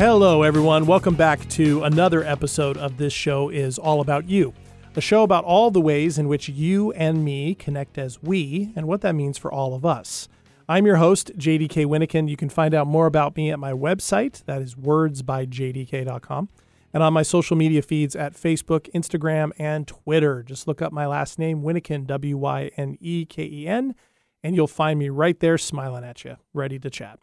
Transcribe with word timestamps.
Hello, 0.00 0.44
everyone. 0.44 0.86
Welcome 0.86 1.14
back 1.14 1.46
to 1.50 1.84
another 1.84 2.24
episode 2.24 2.78
of 2.78 2.96
This 2.96 3.12
Show 3.12 3.50
is 3.50 3.78
All 3.78 4.00
About 4.00 4.30
You, 4.30 4.54
a 4.96 5.00
show 5.02 5.24
about 5.24 5.44
all 5.44 5.70
the 5.70 5.78
ways 5.78 6.16
in 6.16 6.26
which 6.26 6.48
you 6.48 6.90
and 6.92 7.22
me 7.22 7.54
connect 7.54 7.98
as 7.98 8.22
we 8.22 8.72
and 8.74 8.88
what 8.88 9.02
that 9.02 9.14
means 9.14 9.36
for 9.36 9.52
all 9.52 9.74
of 9.74 9.84
us. 9.84 10.26
I'm 10.66 10.86
your 10.86 10.96
host, 10.96 11.32
JDK 11.36 11.84
Wyneken. 11.84 12.30
You 12.30 12.36
can 12.38 12.48
find 12.48 12.72
out 12.72 12.86
more 12.86 13.04
about 13.04 13.36
me 13.36 13.50
at 13.50 13.58
my 13.58 13.72
website, 13.72 14.42
that 14.46 14.62
is 14.62 14.74
wordsbyjdk.com, 14.74 16.48
and 16.94 17.02
on 17.02 17.12
my 17.12 17.22
social 17.22 17.58
media 17.58 17.82
feeds 17.82 18.16
at 18.16 18.32
Facebook, 18.32 18.90
Instagram, 18.94 19.52
and 19.58 19.86
Twitter. 19.86 20.42
Just 20.42 20.66
look 20.66 20.80
up 20.80 20.94
my 20.94 21.06
last 21.06 21.38
name, 21.38 21.60
Wyneken, 21.60 22.06
W 22.06 22.38
Y 22.38 22.70
N 22.78 22.96
E 23.02 23.26
K 23.26 23.42
E 23.42 23.66
N, 23.66 23.94
and 24.42 24.56
you'll 24.56 24.66
find 24.66 24.98
me 24.98 25.10
right 25.10 25.38
there 25.40 25.58
smiling 25.58 26.04
at 26.04 26.24
you, 26.24 26.38
ready 26.54 26.78
to 26.78 26.88
chat. 26.88 27.18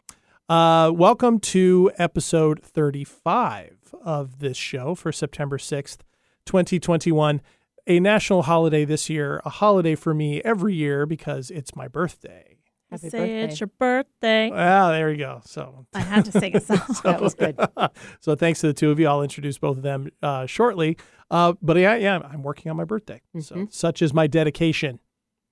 Uh, 0.48 0.90
welcome 0.94 1.38
to 1.38 1.90
episode 1.98 2.62
35 2.62 3.94
of 4.02 4.38
this 4.38 4.56
show 4.56 4.94
for 4.94 5.12
September 5.12 5.58
6th, 5.58 5.98
2021. 6.46 7.42
A 7.86 8.00
national 8.00 8.42
holiday 8.42 8.84
this 8.84 9.08
year, 9.10 9.40
a 9.44 9.50
holiday 9.50 9.94
for 9.94 10.12
me 10.14 10.40
every 10.42 10.74
year 10.74 11.06
because 11.06 11.50
it's 11.50 11.74
my 11.76 11.88
birthday. 11.88 12.56
Happy 12.90 13.08
Say 13.10 13.18
birthday. 13.18 13.42
it's 13.44 13.60
your 13.60 13.66
birthday. 13.78 14.50
Well, 14.50 14.88
there 14.90 15.10
you 15.10 15.18
go. 15.18 15.40
So 15.44 15.86
I 15.94 16.00
had 16.00 16.24
to 16.26 16.32
sing 16.32 16.56
a 16.56 16.60
song. 16.62 16.80
that 17.04 17.20
was 17.20 17.34
good. 17.34 17.58
so 18.20 18.34
thanks 18.34 18.60
to 18.60 18.68
the 18.68 18.72
two 18.74 18.90
of 18.90 18.98
you. 18.98 19.06
I'll 19.06 19.22
introduce 19.22 19.58
both 19.58 19.76
of 19.78 19.82
them 19.82 20.10
uh, 20.22 20.46
shortly. 20.46 20.96
Uh, 21.30 21.54
but 21.60 21.76
yeah, 21.76 21.96
yeah, 21.96 22.20
I'm 22.24 22.42
working 22.42 22.70
on 22.70 22.76
my 22.76 22.84
birthday. 22.84 23.20
So 23.40 23.54
Mhm. 23.54 23.72
such 23.72 24.00
is 24.00 24.14
my 24.14 24.26
dedication 24.26 25.00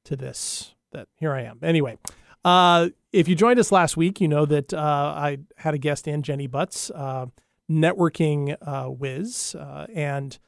to 0.05 0.17
this. 0.17 0.75
That 0.93 1.09
here 1.17 1.33
I 1.33 1.43
am. 1.43 1.59
Anyway, 1.63 1.99
uh, 2.45 2.89
if 3.17 3.29
you 3.29 3.35
joined 3.35 3.59
us 3.59 3.73
last 3.73 3.97
week, 3.97 4.21
you 4.21 4.29
know 4.29 4.45
that 4.47 4.73
uh, 4.75 4.79
I 4.79 5.39
had 5.57 5.75
a 5.75 5.79
guest 5.79 6.07
in, 6.07 6.23
Jenny 6.23 6.47
Butts, 6.47 6.91
uh, 6.95 7.27
networking 7.71 8.57
uh, 8.63 8.85
whiz, 8.91 9.55
uh, 9.59 9.87
and 9.95 10.39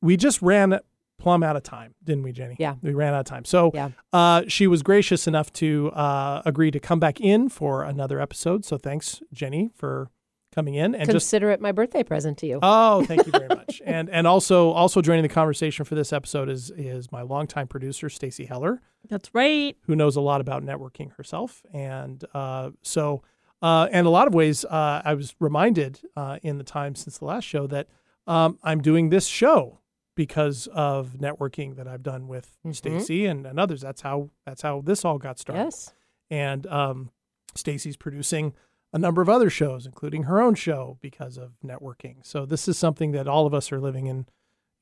we 0.00 0.16
just 0.16 0.42
ran 0.42 0.80
plumb 1.18 1.42
out 1.42 1.56
of 1.56 1.62
time, 1.62 1.94
didn't 2.04 2.22
we, 2.24 2.32
Jenny? 2.32 2.56
Yeah. 2.58 2.74
we 2.82 2.92
ran 2.92 3.14
out 3.14 3.20
of 3.20 3.26
time. 3.26 3.44
So 3.44 3.70
Yeah. 3.74 3.90
uh, 4.12 4.42
she 4.48 4.66
was 4.66 4.82
gracious 4.82 5.26
enough 5.26 5.52
to 5.54 5.90
uh, 5.92 6.42
agree 6.44 6.70
to 6.70 6.78
come 6.80 7.00
back 7.00 7.20
in 7.20 7.48
for 7.48 7.82
another 7.84 8.20
episode. 8.20 8.64
So 8.64 8.76
thanks, 8.76 9.22
Jenny, 9.32 9.70
for 9.74 10.10
coming 10.56 10.74
in 10.74 10.94
and 10.94 11.04
just 11.04 11.26
Consider 11.26 11.50
it 11.50 11.60
my 11.60 11.70
birthday 11.70 12.02
present 12.02 12.38
to 12.38 12.46
you. 12.46 12.58
Oh, 12.62 13.04
thank 13.04 13.26
you 13.26 13.30
very 13.32 13.46
much. 13.60 13.80
and 13.84 14.08
and 14.10 14.26
also 14.26 14.70
also 14.70 15.00
joining 15.02 15.22
the 15.22 15.28
conversation 15.28 15.84
for 15.84 15.94
this 15.94 16.12
episode 16.12 16.48
is 16.48 16.70
is 16.70 17.12
my 17.12 17.22
longtime 17.22 17.68
producer 17.68 18.08
Stacy 18.08 18.46
Heller, 18.46 18.80
That's 19.08 19.30
right. 19.34 19.76
who 19.82 19.94
knows 19.94 20.16
a 20.16 20.20
lot 20.20 20.40
about 20.40 20.64
networking 20.64 21.12
herself. 21.16 21.62
And 21.72 22.24
uh, 22.34 22.70
so, 22.82 23.22
uh, 23.62 23.86
and 23.92 24.06
a 24.06 24.10
lot 24.10 24.26
of 24.26 24.34
ways, 24.34 24.64
uh, 24.64 25.02
I 25.04 25.14
was 25.14 25.36
reminded 25.38 26.00
uh, 26.16 26.38
in 26.42 26.58
the 26.58 26.64
time 26.64 26.94
since 26.94 27.18
the 27.18 27.26
last 27.26 27.44
show 27.44 27.66
that 27.68 27.86
um, 28.26 28.58
I'm 28.64 28.80
doing 28.80 29.10
this 29.10 29.26
show 29.26 29.78
because 30.14 30.66
of 30.72 31.18
networking 31.18 31.76
that 31.76 31.86
I've 31.86 32.02
done 32.02 32.26
with 32.28 32.56
Mhm. 32.66 32.74
Stacy 32.74 33.26
and, 33.26 33.46
and 33.46 33.60
others. 33.60 33.82
That's 33.82 34.00
how 34.00 34.30
that's 34.46 34.62
how 34.62 34.80
this 34.80 35.04
all 35.04 35.18
got 35.18 35.38
started 35.38 35.64
yes. 35.64 35.92
and 36.30 36.66
um, 36.68 37.10
Stacy's 37.54 37.96
producing 37.98 38.54
a 38.92 38.98
number 38.98 39.20
of 39.22 39.28
other 39.28 39.50
shows, 39.50 39.86
including 39.86 40.24
her 40.24 40.40
own 40.40 40.54
show, 40.54 40.98
because 41.00 41.36
of 41.36 41.52
networking. 41.64 42.16
So 42.24 42.46
this 42.46 42.68
is 42.68 42.78
something 42.78 43.12
that 43.12 43.26
all 43.28 43.46
of 43.46 43.54
us 43.54 43.70
are 43.72 43.80
living 43.80 44.06
in 44.06 44.26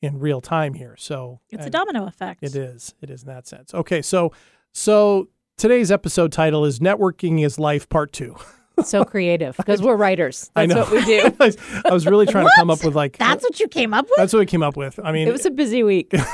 in 0.03 0.19
real 0.19 0.41
time 0.41 0.75
here. 0.75 0.95
So 0.99 1.41
It's 1.51 1.67
a 1.67 1.71
domino 1.71 2.07
effect. 2.07 2.43
It 2.43 2.55
is. 2.55 2.95
It 3.01 3.09
is 3.11 3.23
in 3.23 3.29
that 3.29 3.47
sense. 3.47 3.73
Okay, 3.73 4.03
so 4.03 4.33
so 4.73 5.29
today's 5.57 5.91
episode 5.91 6.31
title 6.33 6.65
is 6.65 6.79
"Networking 6.79 7.45
is 7.45 7.59
Life" 7.59 7.89
Part 7.89 8.13
Two. 8.13 8.37
So 8.85 9.05
creative 9.05 9.57
because 9.57 9.81
we're 9.81 9.95
writers. 9.97 10.51
I 10.57 10.67
know. 10.67 10.81
what 10.81 10.91
we 10.91 11.05
do. 11.05 11.23
I 11.85 11.93
was 11.93 12.07
really 12.07 12.27
trying 12.27 12.47
to 12.47 12.53
come 12.57 12.71
up 12.71 12.85
with 12.85 12.97
like 12.97 13.17
That's 13.19 13.45
what 13.45 13.61
you 13.61 13.69
came 13.69 13.95
up 13.95 14.05
with? 14.07 14.17
that's 14.17 14.33
what 14.33 14.41
we 14.41 14.47
came 14.47 14.65
up 14.65 14.77
with. 14.77 14.99
I 15.03 15.13
mean, 15.13 15.29
It 15.29 15.33
was 15.33 15.47
a 15.47 15.51
busy 15.51 15.83
week. 15.85 16.13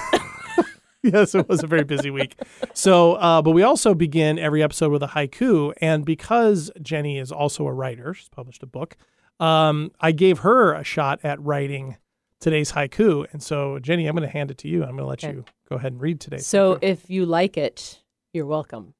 yes, 1.02 1.34
it 1.34 1.48
was 1.48 1.62
a 1.62 1.66
very 1.66 1.84
busy 1.84 2.10
week. 2.10 2.36
So, 2.74 3.14
uh, 3.14 3.40
but 3.42 3.52
we 3.52 3.62
also 3.62 3.94
begin 3.94 4.38
every 4.38 4.62
episode 4.62 4.92
with 4.92 5.02
a 5.02 5.08
haiku. 5.08 5.72
And 5.80 6.04
because 6.04 6.70
Jenny 6.82 7.18
is 7.18 7.32
also 7.32 7.66
a 7.66 7.72
writer, 7.72 8.12
she's 8.14 8.28
published 8.28 8.62
a 8.62 8.66
book, 8.66 8.96
um, 9.38 9.92
I 10.00 10.12
gave 10.12 10.40
her 10.40 10.74
a 10.74 10.84
shot 10.84 11.20
at 11.24 11.40
writing 11.42 11.96
today's 12.40 12.72
haiku. 12.72 13.26
And 13.32 13.42
so, 13.42 13.78
Jenny, 13.78 14.06
I'm 14.06 14.14
going 14.14 14.26
to 14.28 14.32
hand 14.32 14.50
it 14.50 14.58
to 14.58 14.68
you. 14.68 14.82
I'm 14.82 14.90
going 14.90 14.98
to 14.98 15.06
let 15.06 15.24
Okay. 15.24 15.34
you 15.36 15.44
go 15.68 15.76
ahead 15.76 15.92
and 15.92 16.00
read 16.00 16.20
today's 16.20 16.46
So 16.46 16.74
haiku. 16.76 16.78
if 16.82 17.08
you 17.10 17.24
like 17.26 17.56
it, 17.56 18.00
you're 18.34 18.46
welcome. 18.46 18.94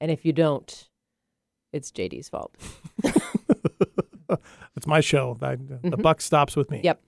And 0.00 0.10
if 0.10 0.24
you 0.24 0.32
don't, 0.32 0.88
it's 1.72 1.90
JD's 1.92 2.28
fault. 2.28 2.54
it's 4.76 4.86
my 4.86 5.00
show. 5.00 5.36
I, 5.40 5.56
The 5.56 5.78
Mhm. 5.82 6.02
buck 6.02 6.20
stops 6.20 6.56
with 6.56 6.70
me. 6.70 6.80
Yep. 6.82 7.00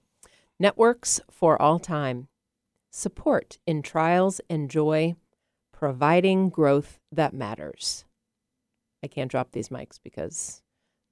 Networks 0.59 1.19
for 1.29 1.61
all 1.61 1.79
time. 1.79 2.27
Support 2.97 3.59
in 3.67 3.83
trials 3.83 4.41
and 4.49 4.71
joy, 4.71 5.13
providing 5.71 6.49
growth 6.49 6.97
that 7.11 7.31
matters. 7.31 8.05
I 9.03 9.07
can't 9.07 9.29
drop 9.29 9.51
these 9.51 9.69
mics 9.69 9.99
because 10.03 10.63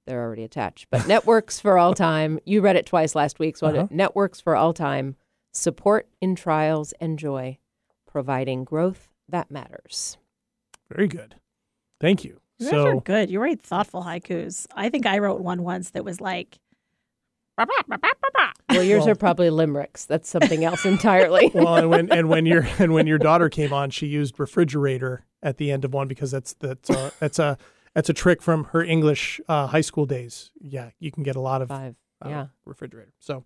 they're 0.04 0.20
already 0.20 0.42
attached. 0.42 0.88
But 0.90 1.06
networks 1.08 1.60
for 1.60 1.78
all 1.78 1.94
time. 1.94 2.40
You 2.44 2.60
read 2.60 2.74
it 2.74 2.86
twice 2.86 3.14
last 3.14 3.38
week. 3.38 3.56
So 3.56 3.68
I'll 3.68 3.72
do 3.72 3.78
it. 3.78 3.82
Uh-huh. 3.82 3.88
networks 3.92 4.40
for 4.40 4.56
all 4.56 4.72
time. 4.72 5.14
Support 5.54 6.08
in 6.20 6.34
trials 6.34 6.92
and 7.00 7.20
joy, 7.20 7.58
providing 8.04 8.64
growth 8.64 9.12
that 9.28 9.52
matters. 9.52 10.18
Very 10.90 11.06
good. 11.06 11.36
Thank 12.00 12.24
you. 12.24 12.40
You 12.58 12.66
guys 12.66 12.74
are 12.74 12.92
So, 12.94 13.00
good. 13.00 13.30
You 13.30 13.38
write 13.38 13.62
thoughtful 13.62 14.02
haikus. 14.02 14.66
I 14.74 14.88
think 14.88 15.06
I 15.06 15.18
wrote 15.18 15.40
one 15.40 15.62
once 15.62 15.90
that 15.90 16.04
was 16.04 16.20
like, 16.20 16.58
Well, 17.58 18.82
yours 18.82 19.00
Well- 19.02 19.10
are 19.10 19.14
probably 19.14 19.50
limericks. 19.50 20.04
That's 20.04 20.28
something 20.28 20.64
else 20.64 20.84
entirely. 20.84 21.50
well, 21.54 21.76
and 21.76 21.88
when 21.90 22.10
and 22.12 22.28
when 22.28 22.46
your 22.46 22.66
and 22.78 22.92
when 22.92 23.06
your 23.06 23.18
daughter 23.18 23.48
came 23.48 23.72
on, 23.72 23.90
she 23.90 24.06
used 24.06 24.38
refrigerator 24.38 25.24
at 25.42 25.56
the 25.56 25.70
end 25.70 25.84
of 25.84 25.94
one 25.94 26.08
because 26.08 26.30
that's 26.30 26.54
that's 26.54 26.90
a, 26.90 27.12
that's 27.20 27.38
a 27.38 27.56
that's 27.94 28.08
a 28.10 28.12
trick 28.12 28.42
from 28.42 28.64
her 28.64 28.82
English 28.82 29.40
uh, 29.48 29.66
high 29.68 29.80
school 29.80 30.04
days. 30.06 30.50
Yeah, 30.60 30.90
you 30.98 31.10
can 31.10 31.22
get 31.22 31.36
a 31.36 31.40
lot 31.40 31.62
of 31.62 31.68
Five. 31.68 31.96
uh, 32.24 32.28
Yeah. 32.28 32.46
refrigerator. 32.66 33.12
So 33.20 33.44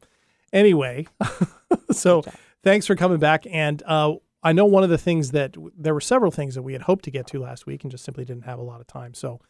anyway, 0.52 1.06
so 1.92 2.22
thanks 2.64 2.86
for 2.86 2.96
coming 2.96 3.18
back. 3.18 3.46
And 3.48 3.82
uh, 3.86 4.14
I 4.42 4.52
know 4.52 4.64
one 4.64 4.82
of 4.82 4.90
the 4.90 4.98
things 4.98 5.30
that 5.32 5.56
there 5.78 5.94
were 5.94 6.00
several 6.00 6.32
things 6.32 6.54
that 6.56 6.62
we 6.62 6.72
had 6.72 6.82
hoped 6.82 7.04
to 7.04 7.10
get 7.12 7.26
to 7.28 7.38
last 7.40 7.66
week 7.66 7.84
and 7.84 7.90
just 7.90 8.04
simply 8.04 8.24
didn't 8.24 8.44
have 8.44 8.58
a 8.58 8.62
lot 8.62 8.80
of 8.80 8.86
time. 8.88 9.14
So, 9.14 9.40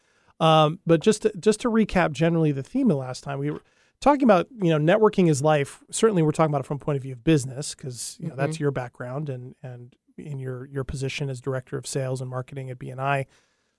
um, 0.41 0.81
but 0.87 1.01
just 1.01 1.23
to, 1.23 1.33
just 1.39 1.61
to 1.61 1.71
recap, 1.71 2.13
generally 2.13 2.53
the 2.53 2.63
theme 2.63 2.91
of 2.91 2.99
last 2.99 3.23
time 3.25 3.39
we 3.39 3.51
were 3.51 3.63
talking 4.01 4.25
about 4.25 4.49
you 4.61 4.77
know 4.77 4.79
networking 4.79 5.29
is 5.29 5.43
life. 5.43 5.83
Certainly, 5.91 6.23
we're 6.23 6.33
talking 6.33 6.51
about 6.51 6.61
it 6.63 6.67
from 6.67 6.77
a 6.77 6.81
point 6.81 6.97
of 6.97 7.03
view 7.03 7.13
of 7.13 7.25
business 7.25 7.75
because 7.75 8.17
you 8.21 8.29
know 8.29 8.37
that's 8.37 8.59
your 8.61 8.71
background 8.71 9.29
and 9.29 9.55
and 9.63 9.95
in 10.19 10.39
your 10.39 10.67
your 10.67 10.85
position 10.85 11.31
as 11.31 11.41
director 11.41 11.77
of 11.79 11.87
sales 11.87 12.21
and 12.21 12.29
marketing 12.31 12.71
at 12.71 12.79
BNI, 12.79 13.27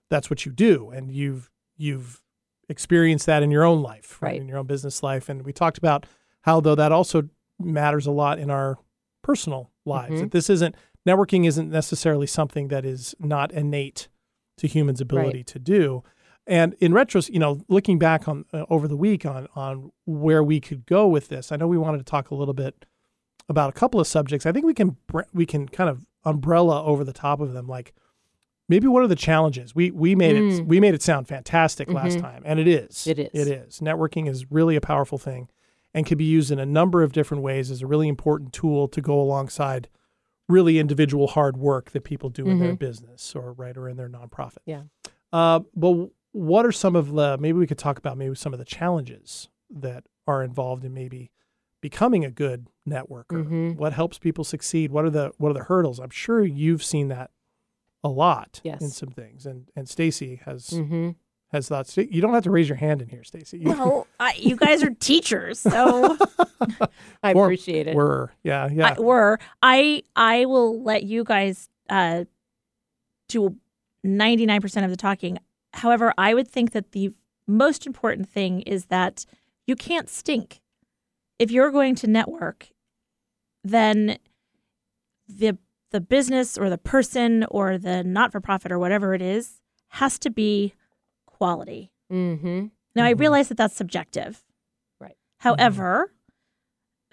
that's 0.10 0.30
what 0.30 0.46
you 0.46 0.52
do, 0.52 0.90
and 0.90 1.12
you've 1.12 1.50
you've 1.78 2.22
experienced 2.70 3.26
that 3.26 3.44
in 3.44 3.52
your 3.52 3.64
own 3.64 3.82
life, 3.82 4.18
Right. 4.22 4.40
In 4.40 4.48
your 4.48 4.58
own 4.58 4.66
business 4.68 5.04
life, 5.04 5.28
and 5.30 5.44
we 5.44 5.52
talked 5.54 5.78
about 5.78 6.06
how 6.42 6.60
though 6.62 6.76
that 6.76 6.92
also 6.92 7.30
matters 7.60 8.08
a 8.08 8.12
lot 8.12 8.40
in 8.40 8.50
our 8.50 8.78
personal 9.24 9.72
lives. 9.86 10.16
Mhm. 10.16 10.20
That 10.22 10.32
this 10.32 10.50
isn't 10.50 10.76
networking 11.08 11.46
isn't 11.46 11.70
necessarily 11.70 12.28
something 12.28 12.70
that 12.70 12.86
is 12.86 13.14
not 13.20 13.52
innate 13.52 14.08
to 14.58 14.68
humans' 14.68 15.02
ability 15.02 15.44
to 15.44 15.60
do. 15.60 16.04
And 16.48 16.76
in 16.80 16.94
retro, 16.94 17.22
you 17.30 17.40
know, 17.40 17.62
looking 17.70 18.00
back 18.00 18.28
on 18.28 18.46
uh, 18.52 18.66
over 18.70 18.88
the 18.88 18.98
week 18.98 19.26
on 19.26 19.48
on 19.56 19.92
where 20.06 20.44
we 20.44 20.60
could 20.60 20.86
go 20.86 21.08
with 21.08 21.28
this, 21.30 21.52
I 21.52 21.56
know 21.56 21.68
we 21.68 21.78
wanted 21.78 22.00
to 22.00 22.04
talk 22.04 22.32
a 22.32 22.36
little 22.36 22.54
bit 22.54 22.86
about 23.48 23.70
a 23.70 23.74
couple 23.74 24.00
of 24.00 24.08
subjects. 24.08 24.46
I 24.46 24.52
think 24.52 24.66
we 24.66 24.74
can 24.74 24.98
we 25.34 25.46
can 25.46 25.68
kind 25.68 25.90
of 25.90 26.06
umbrella 26.26 26.84
over 26.84 27.04
the 27.04 27.14
top 27.14 27.40
of 27.42 27.54
them, 27.54 27.68
like 27.68 27.94
maybe 28.68 28.88
what 28.88 29.04
are 29.04 29.08
the 29.08 29.16
challenges? 29.16 29.76
We 29.76 29.92
we 29.92 30.16
made 30.16 30.36
it 30.36 30.42
Mm. 30.42 30.68
we 30.68 30.80
made 30.80 30.94
it 30.96 31.04
sound 31.04 31.28
fantastic 31.28 31.90
last 31.92 32.18
Mhm. 32.18 32.22
time, 32.22 32.42
and 32.46 32.60
it 32.60 32.68
is. 32.68 33.06
It 33.08 33.20
is. 33.20 33.30
It 33.34 33.48
is. 33.48 33.80
Networking 33.80 34.28
is 34.28 34.50
really 34.52 34.76
a 34.76 34.82
powerful 34.82 35.18
thing, 35.20 35.48
and 35.94 36.06
can 36.08 36.18
be 36.18 36.24
used 36.26 36.52
in 36.52 36.60
a 36.60 36.66
number 36.66 37.04
of 37.04 37.12
different 37.14 37.44
ways 37.44 37.70
as 37.70 37.82
a 37.84 37.88
really 37.88 38.08
important 38.08 38.52
tool 38.52 38.88
to 38.88 39.00
go 39.02 39.20
alongside 39.22 39.90
really 40.50 40.80
individual 40.80 41.28
hard 41.28 41.56
work 41.56 41.92
that 41.92 42.04
people 42.04 42.30
do 42.30 42.48
in 42.48 42.60
their 42.60 42.74
Mhm. 42.74 42.80
business 42.80 43.36
or 43.36 43.54
right 43.54 43.78
or 43.78 43.88
in 43.88 43.96
their 43.96 44.10
nonprofit. 44.10 44.58
Yeah. 44.66 44.84
Uh, 45.32 45.62
but 45.76 46.10
what 46.34 46.66
are 46.66 46.72
some 46.72 46.96
of 46.96 47.12
the 47.14 47.38
maybe 47.38 47.58
we 47.58 47.68
could 47.68 47.78
talk 47.78 47.98
about 47.98 48.18
maybe 48.18 48.36
some 48.36 48.54
of 48.54 48.60
the 48.60 48.66
challenges 48.66 49.50
that 49.70 50.06
are 50.28 50.44
involved 50.44 50.84
in 50.86 50.94
maybe 50.94 51.32
becoming 51.82 52.24
a 52.26 52.32
good 52.32 52.68
networker? 52.88 53.44
Mhm. 53.46 53.76
What 53.78 53.94
helps 53.94 54.18
people 54.20 54.44
succeed? 54.44 54.92
What 54.92 55.06
are 55.06 55.10
the 55.10 55.32
what 55.38 55.50
are 55.50 55.54
the 55.54 55.64
hurdles? 55.64 56.00
I'm 56.00 56.10
sure 56.10 56.44
you've 56.46 56.84
seen 56.84 57.08
that 57.10 57.32
a 58.04 58.10
lot 58.10 58.62
in 58.64 58.90
some 58.90 59.10
things, 59.10 59.46
and 59.46 59.70
and 59.76 59.88
Stacy 59.90 60.42
has 60.46 60.70
Mm-hmm. 60.70 61.10
has 61.52 61.68
thoughts. 61.68 61.96
You 61.98 62.22
don't 62.22 62.34
have 62.34 62.44
to 62.46 62.52
raise 62.52 62.68
your 62.70 62.78
hand 62.78 63.02
in 63.02 63.10
here, 63.10 63.24
Stacy. 63.24 63.60
You- 63.60 63.70
well, 63.70 64.08
I, 64.20 64.34
you 64.38 64.56
guys 64.56 64.82
are 64.84 64.90
teachers, 64.92 65.60
so 65.60 66.18
I 67.24 67.34
Or- 67.34 67.46
appreciate 67.46 67.88
it. 67.88 67.96
Were 67.96 68.32
yeah 68.44 68.70
yeah. 68.72 68.96
I, 68.98 69.00
were 69.00 69.38
I 69.62 70.04
I 70.16 70.46
will 70.46 70.82
let 70.82 71.04
you 71.04 71.24
guys 71.24 71.70
uh, 71.90 72.24
do 73.28 73.56
ninety 74.04 74.46
nine 74.46 74.62
percent 74.62 74.84
of 74.86 74.90
the 74.92 74.98
talking. 74.98 75.38
However, 75.74 76.14
I 76.18 76.34
would 76.34 76.48
think 76.48 76.72
that 76.72 76.92
the 76.92 77.12
most 77.48 77.86
important 77.88 78.28
thing 78.30 78.62
is 78.62 78.86
that 78.86 79.26
you 79.68 79.76
can't 79.76 80.10
stink. 80.10 80.62
If 81.40 81.50
you're 81.52 81.72
going 81.72 81.96
to 81.96 82.08
network, 82.08 82.70
then 83.64 84.18
the 85.28 85.58
the 85.92 86.02
business 86.02 86.58
or 86.58 86.70
the 86.70 86.78
person 86.78 87.46
or 87.52 87.78
the 87.78 88.02
not 88.04 88.32
for 88.32 88.40
profit 88.40 88.72
or 88.72 88.80
whatever 88.80 89.14
it 89.14 89.22
is 89.22 89.60
has 89.90 90.18
to 90.20 90.30
be 90.30 90.74
quality. 91.26 91.92
Mm-hmm. 92.10 92.68
Now, 92.96 93.04
I 93.06 93.14
Mhm. 93.14 93.20
realize 93.20 93.50
that 93.50 93.58
that's 93.58 93.76
subjective. 93.76 94.46
Right. 95.02 95.18
However, 95.40 96.14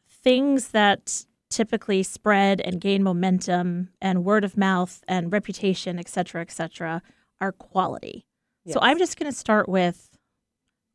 things 0.09 0.69
that 0.69 1.25
typically 1.51 2.05
spread 2.05 2.61
and 2.61 2.81
gain 2.81 3.03
momentum 3.03 3.89
and 4.01 4.25
word 4.25 4.45
of 4.45 4.57
mouth 4.57 5.03
and 5.09 5.33
reputation, 5.33 5.99
et 5.99 6.09
cetera, 6.09 6.43
et 6.43 6.53
cetera, 6.53 7.03
are 7.41 7.51
quality. 7.53 8.27
So 8.67 8.79
I'm 8.83 8.99
just 8.99 9.19
going 9.19 9.31
to 9.33 9.37
start 9.37 9.69
with 9.69 10.09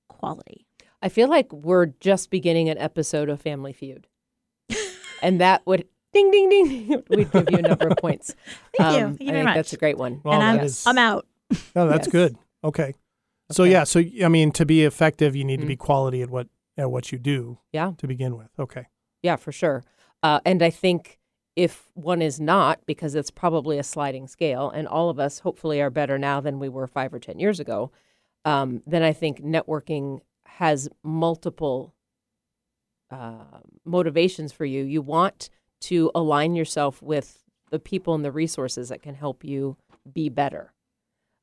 quality. 0.10 0.68
I 1.02 1.10
feel 1.10 1.28
like 1.30 1.52
we're 1.52 1.88
just 1.88 2.30
beginning 2.30 2.70
an 2.70 2.78
episode 2.78 3.30
of 3.30 3.42
Family 3.42 3.74
Feud, 3.74 4.08
and 5.22 5.42
that 5.42 5.66
would 5.66 5.86
ding 6.14 6.32
ding 6.32 6.50
ding. 6.50 7.04
We'd 7.10 7.32
give 7.32 7.50
you 7.52 7.58
a 7.58 7.62
number 7.62 7.88
of 7.90 7.98
points. 7.98 8.36
Thank 8.78 8.98
you. 9.00 9.06
Um, 9.06 9.18
Thank 9.18 9.22
you 9.22 9.28
I 9.28 9.32
very 9.32 9.38
think 9.40 9.46
much. 9.46 9.56
that's 9.56 9.74
a 9.74 9.78
great 9.78 9.98
one. 9.98 10.22
Well, 10.24 10.36
and 10.36 10.44
I'm, 10.44 10.58
that 10.58 10.66
is- 10.66 10.86
I'm 10.88 10.98
out. 10.98 11.26
No, 11.76 11.88
that's 11.88 12.08
Yes. 12.08 12.12
good. 12.12 12.36
Okay. 12.64 12.94
So 13.52 13.64
Okay. 13.64 13.72
yeah, 13.74 13.84
so 13.84 14.02
I 14.24 14.28
mean, 14.30 14.52
to 14.54 14.66
be 14.66 14.84
effective, 14.84 15.36
you 15.36 15.44
need 15.44 15.58
to 15.60 15.66
Mm. 15.66 15.70
be 15.70 15.76
quality 15.76 16.22
at 16.22 16.30
what 16.30 16.48
at 16.78 16.90
what 16.90 17.12
you 17.12 17.20
do 17.20 17.60
Yeah, 17.72 17.92
to 17.98 18.08
begin 18.08 18.36
with. 18.38 18.50
Okay. 18.58 18.86
yeah, 19.22 19.36
for 19.36 19.52
sure. 19.52 19.84
Uh, 20.24 20.40
and 20.46 20.64
I 20.64 20.70
think 20.70 21.20
if 21.56 21.90
one 21.94 22.22
is 22.22 22.40
not, 22.40 22.80
because 22.86 23.16
it's 23.16 23.32
probably 23.32 23.78
a 23.78 23.84
sliding 23.84 24.28
scale, 24.28 24.70
and 24.70 24.88
all 24.88 25.10
of 25.10 25.20
us 25.20 25.40
hopefully 25.40 25.82
are 25.82 25.90
better 25.90 26.18
now 26.18 26.42
than 26.42 26.60
we 26.60 26.70
were 26.70 26.88
five 26.88 27.14
or 27.14 27.20
ten 27.20 27.40
years 27.40 27.60
ago, 27.60 27.92
um, 28.46 28.82
then 28.88 29.04
I 29.04 29.14
think 29.14 29.42
networking 29.42 30.22
has 30.46 30.90
multiple 31.04 31.94
uh, 33.12 33.60
motivations 33.86 34.52
for 34.52 34.66
you. 34.66 34.84
You 34.84 35.02
want 35.02 35.50
to 35.82 36.12
align 36.16 36.56
yourself 36.56 37.02
with 37.02 37.44
the 37.70 37.80
people 37.80 38.16
and 38.16 38.26
the 38.26 38.32
resources 38.32 38.90
that 38.90 39.02
can 39.02 39.16
help 39.16 39.44
you 39.44 39.78
be 40.12 40.30
better. 40.30 40.74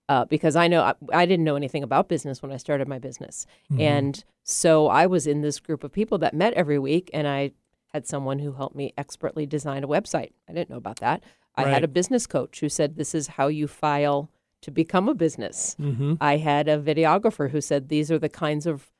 Uh, 0.09 0.25
because 0.25 0.57
I 0.57 0.67
know 0.67 0.83
I, 0.83 0.95
I 1.13 1.25
didn't 1.25 1.45
know 1.45 1.55
anything 1.55 1.85
about 1.85 2.09
business 2.09 2.43
when 2.43 2.51
I 2.51 2.57
started 2.57 2.89
my 2.89 2.99
business. 2.99 3.47
Mhm. 3.73 3.81
And 3.81 4.25
so 4.43 4.89
I 4.89 5.07
was 5.07 5.27
in 5.29 5.43
this 5.43 5.61
group 5.61 5.85
of 5.85 5.93
people 5.93 6.19
that 6.19 6.35
met 6.35 6.53
every 6.55 6.81
week, 6.81 7.11
and 7.15 7.29
I 7.29 7.53
had 7.93 8.07
someone 8.07 8.39
who 8.39 8.53
helped 8.53 8.77
me 8.77 8.93
expertly 8.97 9.47
design 9.47 9.85
a 9.85 9.89
website. 9.89 10.33
I 10.49 10.53
didn't 10.53 10.71
know 10.71 10.77
about 10.77 11.01
that. 11.01 11.23
I 11.57 11.65
Right. 11.65 11.75
had 11.75 11.85
a 11.85 11.89
business 11.89 12.27
coach 12.27 12.61
who 12.61 12.69
said, 12.69 12.97
This 12.97 13.15
is 13.15 13.29
how 13.29 13.49
you 13.49 13.67
file 13.67 14.31
to 14.63 14.71
become 14.71 15.09
a 15.09 15.15
business. 15.15 15.75
Mhm. 15.81 16.17
I 16.21 16.37
had 16.37 16.69
a 16.69 16.79
videographer 16.81 17.51
who 17.51 17.61
said, 17.61 17.89
These 17.89 18.11
are 18.11 18.19
the 18.19 18.29
kinds 18.29 18.67
of 18.67 18.91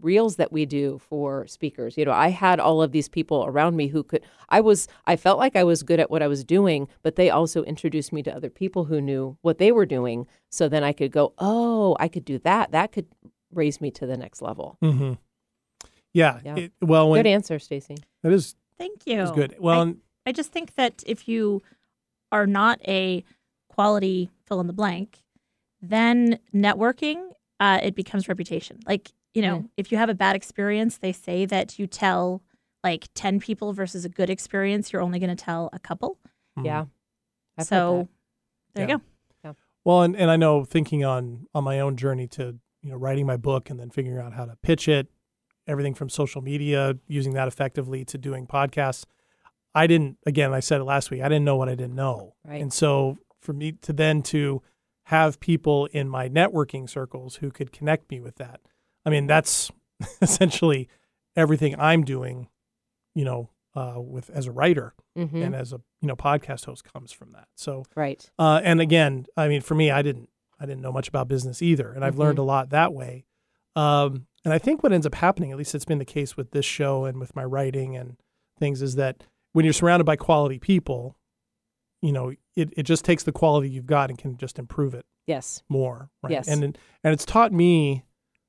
reels 0.00 0.36
that 0.36 0.52
we 0.52 0.64
do 0.64 0.98
for 0.98 1.46
speakers. 1.48 1.98
You 1.98 2.04
know, 2.04 2.12
I 2.12 2.28
had 2.28 2.60
all 2.60 2.80
of 2.80 2.92
these 2.92 3.08
people 3.08 3.44
around 3.44 3.74
me 3.76 3.88
who 3.88 4.04
could, 4.04 4.22
I 4.48 4.60
was, 4.60 4.86
I 5.04 5.16
felt 5.16 5.36
like 5.38 5.56
I 5.56 5.64
was 5.64 5.82
good 5.82 5.98
at 5.98 6.10
what 6.12 6.22
I 6.22 6.28
was 6.28 6.44
doing, 6.44 6.86
but 7.02 7.16
they 7.16 7.28
also 7.28 7.64
introduced 7.64 8.12
me 8.12 8.22
to 8.22 8.34
other 8.34 8.50
people 8.50 8.84
who 8.84 9.00
knew 9.00 9.36
what 9.42 9.58
they 9.58 9.72
were 9.72 9.86
doing. 9.86 10.28
So 10.48 10.68
then 10.68 10.84
I 10.84 10.92
could 10.92 11.10
go, 11.10 11.32
Oh, 11.38 11.96
I 11.98 12.06
could 12.08 12.24
do 12.24 12.38
that. 12.38 12.70
That 12.70 12.92
could 12.92 13.06
raise 13.52 13.80
me 13.80 13.90
to 13.90 14.06
the 14.06 14.16
next 14.16 14.40
level. 14.40 14.78
Mm-hmm. 14.80 15.14
Yeah. 16.12 16.40
Yeah. 16.44 16.56
It, 16.56 16.72
well, 16.80 17.10
when 17.10 17.18
Good 17.24 17.28
answer, 17.28 17.58
Stacy. 17.58 17.96
That 18.22 18.32
is 18.32 18.54
Thank 18.78 19.06
you. 19.06 19.20
is 19.22 19.30
good. 19.30 19.56
Well, 19.58 19.78
I- 19.78 19.82
and- 19.82 20.00
I 20.26 20.32
just 20.32 20.52
think 20.52 20.74
that 20.74 21.02
if 21.06 21.26
you 21.28 21.62
are 22.30 22.46
not 22.46 22.80
a 22.86 23.24
quality 23.68 24.30
fill 24.46 24.60
in 24.60 24.66
the 24.66 24.72
blank, 24.72 25.22
then 25.80 26.38
networking 26.54 27.30
uh, 27.58 27.78
it 27.82 27.94
becomes 27.94 28.28
reputation. 28.28 28.78
Like 28.86 29.12
you 29.34 29.42
know, 29.42 29.58
Mm. 29.60 29.68
if 29.76 29.92
you 29.92 29.98
have 29.98 30.08
a 30.08 30.14
bad 30.14 30.34
experience, 30.34 30.98
they 30.98 31.12
say 31.12 31.46
that 31.46 31.78
you 31.78 31.86
tell 31.86 32.42
like 32.82 33.08
ten 33.14 33.38
people 33.40 33.72
versus 33.72 34.04
a 34.04 34.08
good 34.08 34.28
experience, 34.30 34.92
you're 34.92 35.02
only 35.02 35.18
going 35.20 35.34
to 35.34 35.44
tell 35.44 35.68
a 35.72 35.78
couple. 35.78 36.18
mhm. 36.58 36.64
Yeah. 36.64 36.84
I've 37.58 37.66
so 37.66 38.08
there 38.74 38.88
Yeah. 38.88 38.94
you 38.94 38.98
go. 39.44 39.56
Well, 39.84 40.02
and, 40.02 40.14
and 40.16 40.30
I 40.30 40.36
know 40.36 40.64
thinking 40.64 41.04
on 41.04 41.46
on 41.54 41.64
my 41.64 41.80
own 41.80 41.96
journey 41.96 42.26
to 42.28 42.58
you 42.82 42.90
know 42.90 42.96
writing 42.96 43.24
my 43.26 43.36
book 43.36 43.70
and 43.70 43.78
then 43.80 43.90
figuring 43.90 44.18
out 44.18 44.32
how 44.34 44.44
to 44.46 44.56
pitch 44.62 44.88
it, 44.88 45.08
everything 45.66 45.94
from 45.94 46.08
social 46.08 46.42
media, 46.42 46.96
using 47.06 47.32
that 47.34 47.48
effectively 47.48 48.04
to 48.06 48.18
doing 48.18 48.46
podcasts. 48.46 49.04
I 49.74 49.86
didn't. 49.86 50.18
Again, 50.26 50.52
I 50.52 50.60
said 50.60 50.80
it 50.80 50.84
last 50.84 51.10
week. 51.10 51.22
I 51.22 51.28
didn't 51.28 51.44
know 51.44 51.56
what 51.56 51.68
I 51.68 51.74
didn't 51.74 51.94
know, 51.94 52.34
Right. 52.44 52.60
and 52.60 52.72
so 52.72 53.18
for 53.40 53.52
me 53.52 53.72
to 53.72 53.92
then 53.92 54.22
to 54.22 54.62
have 55.04 55.40
people 55.40 55.86
in 55.86 56.08
my 56.08 56.28
networking 56.28 56.88
circles 56.88 57.36
who 57.36 57.50
could 57.50 57.72
connect 57.72 58.10
me 58.10 58.20
with 58.20 58.36
that. 58.36 58.60
I 59.04 59.10
mean, 59.10 59.26
that's 59.26 59.70
essentially 60.22 60.88
everything 61.36 61.74
I'm 61.78 62.04
doing. 62.04 62.48
You 63.14 63.24
know, 63.24 63.50
uh, 63.74 63.94
with 64.00 64.30
as 64.30 64.46
a 64.46 64.52
writer. 64.52 64.94
Mhm. 65.18 65.44
and 65.44 65.54
as 65.56 65.72
a 65.72 65.80
you 66.00 66.06
know 66.06 66.14
podcast 66.14 66.66
host 66.66 66.84
comes 66.84 67.10
from 67.10 67.32
that. 67.32 67.48
So 67.56 67.84
Right. 67.96 68.28
uh, 68.38 68.60
and 68.62 68.80
again, 68.80 69.26
I 69.36 69.48
mean, 69.48 69.60
for 69.60 69.74
me, 69.74 69.90
I 69.90 70.02
didn't, 70.02 70.28
I 70.60 70.66
didn't 70.66 70.82
know 70.82 70.92
much 70.92 71.08
about 71.08 71.26
business 71.26 71.60
either, 71.62 71.90
and 71.92 72.04
I've 72.04 72.16
learned 72.16 72.36
Mm-hmm. 72.38 72.42
a 72.42 72.52
lot 72.52 72.70
that 72.70 72.92
way. 72.92 73.24
Um, 73.74 74.26
and 74.44 74.54
I 74.54 74.58
think 74.58 74.82
what 74.82 74.92
ends 74.92 75.06
up 75.06 75.14
happening, 75.16 75.50
at 75.52 75.58
least 75.58 75.74
it's 75.74 75.84
been 75.84 75.98
the 75.98 76.04
case 76.04 76.36
with 76.36 76.50
this 76.52 76.64
show 76.64 77.04
and 77.04 77.18
with 77.20 77.34
my 77.36 77.44
writing 77.44 77.96
and 77.96 78.16
things, 78.58 78.82
is 78.82 78.94
that 78.96 79.24
when 79.52 79.64
you're 79.64 79.72
surrounded 79.74 80.04
by 80.04 80.16
quality 80.16 80.58
people, 80.58 81.16
you 82.02 82.12
know, 82.12 82.30
it, 82.56 82.72
it 82.76 82.82
just 82.84 83.04
takes 83.04 83.22
the 83.24 83.32
quality 83.32 83.68
you've 83.68 83.86
got 83.86 84.08
and 84.10 84.18
can 84.18 84.36
just 84.36 84.58
improve 84.58 84.94
it 84.94 85.04
Yes. 85.26 85.62
more, 85.68 86.10
right? 86.22 86.32
Yes. 86.32 86.48
And 86.48 86.62
and 86.64 87.12
it's 87.12 87.24
taught 87.24 87.52
me 87.52 88.04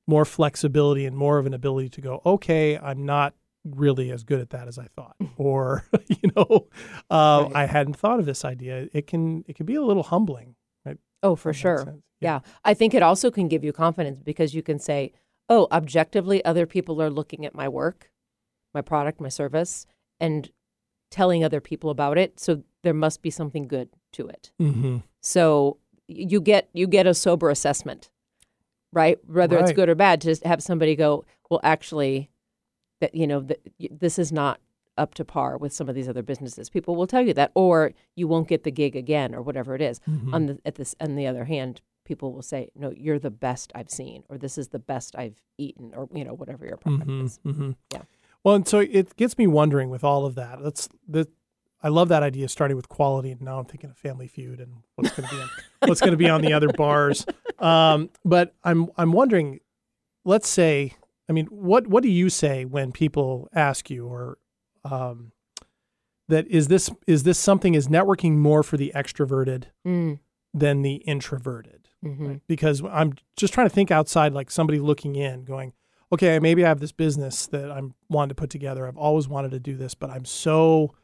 more 0.06 0.24
flexibility 0.24 1.06
and 1.06 1.16
more 1.16 1.38
of 1.38 1.46
an 1.46 1.54
ability 1.54 1.88
to 1.90 2.00
go, 2.00 2.22
okay, 2.26 2.76
I'm 2.78 3.04
not 3.06 3.34
really 3.64 4.10
as 4.10 4.24
good 4.24 4.40
at 4.40 4.50
that 4.50 4.66
as 4.66 4.76
I 4.78 4.86
thought, 4.96 5.14
or 5.36 5.84
you 6.08 6.30
know, 6.36 6.66
uh, 7.10 7.44
Right. 7.46 7.52
I 7.54 7.66
hadn't 7.66 7.94
thought 7.96 8.18
of 8.18 8.26
this 8.26 8.44
idea. 8.44 8.88
It 8.92 9.06
can 9.06 9.44
it 9.46 9.54
can 9.56 9.66
be 9.66 9.74
a 9.76 9.82
little 9.82 10.02
humbling, 10.02 10.56
right? 10.84 10.96
Oh, 11.22 11.36
for 11.36 11.52
sure. 11.52 11.78
sense. 11.84 12.02
Yeah. 12.20 12.40
I 12.64 12.74
think 12.74 12.94
it 12.94 13.02
also 13.02 13.30
can 13.30 13.48
give 13.48 13.62
you 13.64 13.72
confidence 13.72 14.20
because 14.22 14.54
you 14.54 14.62
can 14.62 14.78
say, 14.78 15.12
oh, 15.52 15.68
objectively, 15.70 16.42
other 16.46 16.64
people 16.64 17.02
are 17.02 17.10
looking 17.10 17.44
at 17.44 17.54
my 17.54 17.68
work, 17.68 18.10
my 18.72 18.80
product, 18.80 19.20
my 19.20 19.28
service, 19.28 19.86
and 20.18 20.50
telling 21.10 21.44
other 21.44 21.60
people 21.60 21.90
about 21.90 22.16
it. 22.16 22.40
So 22.40 22.62
there 22.82 22.94
must 22.94 23.20
be 23.20 23.28
something 23.28 23.68
good 23.68 23.90
to 24.14 24.28
it. 24.28 24.50
Mm-hmm. 24.58 24.98
So 25.20 25.76
you 26.08 26.40
get 26.40 26.70
you 26.72 26.86
get 26.86 27.06
a 27.06 27.12
sober 27.12 27.50
assessment, 27.50 28.10
right? 28.94 29.18
Whether 29.26 29.58
it's 29.58 29.72
good 29.72 29.90
or 29.90 29.94
bad, 29.94 30.22
to 30.22 30.34
have 30.46 30.62
somebody 30.62 30.96
go, 30.96 31.26
well, 31.50 31.60
actually, 31.62 32.30
that 33.02 33.14
you 33.14 33.26
know, 33.26 33.40
that 33.40 33.60
this 33.78 34.18
is 34.18 34.32
not 34.32 34.58
up 34.96 35.12
to 35.14 35.24
par 35.24 35.58
with 35.58 35.74
some 35.74 35.86
of 35.86 35.94
these 35.94 36.08
other 36.08 36.22
businesses. 36.22 36.70
People 36.70 36.96
will 36.96 37.06
tell 37.06 37.22
you 37.22 37.34
that, 37.34 37.52
or 37.54 37.92
you 38.16 38.26
won't 38.26 38.48
get 38.48 38.64
the 38.64 38.70
gig 38.70 38.96
again, 38.96 39.34
or 39.34 39.42
whatever 39.42 39.74
it 39.74 39.82
is. 39.82 40.00
Mm-hmm. 40.08 40.34
On 40.34 40.46
the 40.46 40.58
at 40.64 40.76
this 40.76 40.94
on 40.98 41.14
the 41.14 41.26
other 41.26 41.44
hand, 41.44 41.82
people 42.04 42.32
will 42.32 42.42
say, 42.42 42.70
no, 42.74 42.92
you're 42.96 43.18
the 43.18 43.30
best 43.30 43.72
I've 43.74 43.90
seen, 43.90 44.24
or 44.28 44.38
this 44.38 44.58
is 44.58 44.68
the 44.68 44.78
best 44.78 45.14
I've 45.16 45.40
eaten, 45.58 45.92
or 45.94 46.08
you 46.14 46.24
know, 46.24 46.34
whatever 46.34 46.66
your 46.66 46.76
product 46.76 47.08
Mm-hmm. 47.10 47.24
is. 47.26 47.40
Mm-hmm. 47.46 47.70
Yeah. 47.92 48.02
Well, 48.44 48.54
and 48.56 48.66
so 48.66 48.80
it 48.80 49.16
gets 49.16 49.38
me 49.38 49.46
wondering 49.46 49.88
with 49.90 50.02
all 50.04 50.26
of 50.26 50.34
that. 50.34 50.62
That's 50.62 50.88
the 51.08 51.28
I 51.84 51.88
love 51.88 52.08
that 52.10 52.22
idea 52.22 52.48
starting 52.48 52.76
with 52.76 52.88
quality, 52.88 53.32
and 53.32 53.40
now 53.40 53.58
I'm 53.58 53.64
thinking 53.64 53.90
of 53.90 53.96
Family 53.96 54.28
Feud 54.28 54.60
and 54.60 54.82
what's 54.94 55.10
going 55.16 55.28
to 55.28 55.34
be 55.34 55.40
on, 55.40 55.48
what's 55.88 56.00
going 56.00 56.12
to 56.12 56.16
be 56.16 56.28
on 56.30 56.40
the 56.40 56.52
other 56.52 56.68
bars. 56.68 57.26
Um, 57.58 58.10
but 58.24 58.54
I'm 58.64 58.88
I'm 58.96 59.12
wondering, 59.12 59.60
let's 60.24 60.48
say, 60.48 60.94
I 61.28 61.32
mean, 61.32 61.46
what 61.46 61.86
what 61.86 62.02
do 62.02 62.08
you 62.08 62.30
say 62.30 62.64
when 62.64 62.92
people 62.92 63.48
ask 63.54 63.90
you 63.90 64.06
or 64.06 64.38
um, 64.84 65.32
that 66.28 66.46
is 66.48 66.68
this 66.68 66.90
is 67.06 67.22
this 67.24 67.38
something 67.38 67.74
is 67.74 67.88
networking 67.88 68.36
more 68.38 68.62
for 68.62 68.76
the 68.76 68.92
extroverted 68.94 69.64
Mm, 69.86 70.18
than 70.54 70.82
the 70.82 70.94
introverted? 70.96 71.81
Mhm. 72.04 72.28
right? 72.28 72.40
Because 72.46 72.82
I'm 72.90 73.14
just 73.36 73.54
trying 73.54 73.68
to 73.68 73.74
think 73.74 73.90
outside, 73.90 74.32
like 74.32 74.50
somebody 74.50 74.78
looking 74.78 75.16
in, 75.16 75.44
going, 75.44 75.72
okay, 76.12 76.38
maybe 76.38 76.64
I 76.64 76.68
have 76.68 76.80
this 76.80 76.92
business 76.92 77.46
that 77.48 77.70
I'm 77.70 77.94
wanting 78.08 78.30
to 78.30 78.34
put 78.34 78.50
together. 78.50 78.86
I've 78.86 78.96
always 78.98 79.28
wanted 79.28 79.50
to 79.52 79.60
do 79.60 79.76
this, 79.76 79.94
but 79.94 80.10
I'm 80.10 80.24
so 80.24 80.94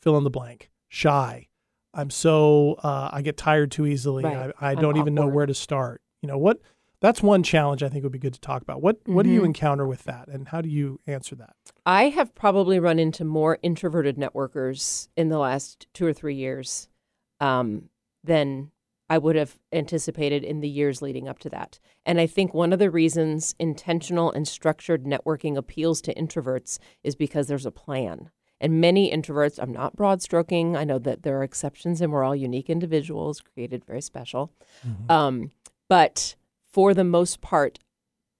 fill 0.00 0.16
in 0.18 0.24
the 0.24 0.30
blank, 0.30 0.70
shy. 0.88 1.48
I'm 1.92 2.10
so 2.10 2.76
uh, 2.84 3.10
I 3.12 3.22
get 3.22 3.36
tired 3.36 3.70
too 3.70 3.86
easily. 3.86 4.24
Right. 4.24 4.52
I, 4.60 4.70
I 4.70 4.74
don't 4.74 4.96
even 4.96 5.14
know 5.14 5.26
where 5.26 5.46
to 5.46 5.54
start. 5.54 6.00
You 6.22 6.28
know 6.28 6.38
what? 6.38 6.60
That's 7.00 7.22
one 7.22 7.42
challenge 7.42 7.82
I 7.82 7.88
think 7.88 8.02
would 8.02 8.12
be 8.12 8.18
good 8.18 8.34
to 8.34 8.40
talk 8.40 8.60
about. 8.60 8.82
What 8.82 8.98
what 9.06 9.24
do 9.24 9.30
you 9.30 9.40
Mhm. 9.40 9.46
encounter 9.46 9.86
with 9.86 10.04
that, 10.04 10.28
and 10.28 10.48
how 10.48 10.60
do 10.60 10.68
you 10.68 11.00
answer 11.06 11.34
that? 11.36 11.56
I 11.86 12.10
have 12.10 12.34
probably 12.34 12.78
run 12.78 12.98
into 12.98 13.24
more 13.24 13.58
introverted 13.62 14.16
networkers 14.16 15.08
in 15.16 15.30
the 15.30 15.38
last 15.38 15.86
two 15.94 16.06
or 16.06 16.12
three 16.12 16.34
years 16.34 16.88
um, 17.40 17.88
than 18.22 18.70
I 19.10 19.18
would 19.18 19.34
have 19.34 19.58
anticipated 19.72 20.44
in 20.44 20.60
the 20.60 20.68
years 20.68 21.02
leading 21.02 21.28
up 21.28 21.40
to 21.40 21.50
that. 21.50 21.80
And 22.06 22.20
I 22.20 22.28
think 22.28 22.54
one 22.54 22.72
of 22.72 22.78
the 22.78 22.90
reasons 22.90 23.56
intentional 23.58 24.30
and 24.30 24.46
structured 24.46 25.04
networking 25.04 25.56
appeals 25.56 26.00
to 26.02 26.14
introverts 26.14 26.78
is 27.02 27.16
because 27.16 27.48
there's 27.48 27.66
a 27.66 27.72
plan. 27.72 28.30
And 28.60 28.80
many 28.80 29.10
introverts, 29.10 29.58
I'm 29.60 29.72
not 29.72 29.96
broad 29.96 30.22
stroking, 30.22 30.76
I 30.76 30.84
know 30.84 30.98
that 31.00 31.24
there 31.24 31.38
are 31.38 31.42
exceptions 31.42 32.00
and 32.00 32.12
we're 32.12 32.22
all 32.22 32.36
unique 32.36 32.70
individuals 32.70 33.40
created 33.40 33.84
very 33.84 34.00
special. 34.00 34.52
Um, 35.10 35.50
but 35.88 36.36
for 36.72 36.94
the 36.94 37.04
most 37.04 37.40
part, 37.40 37.80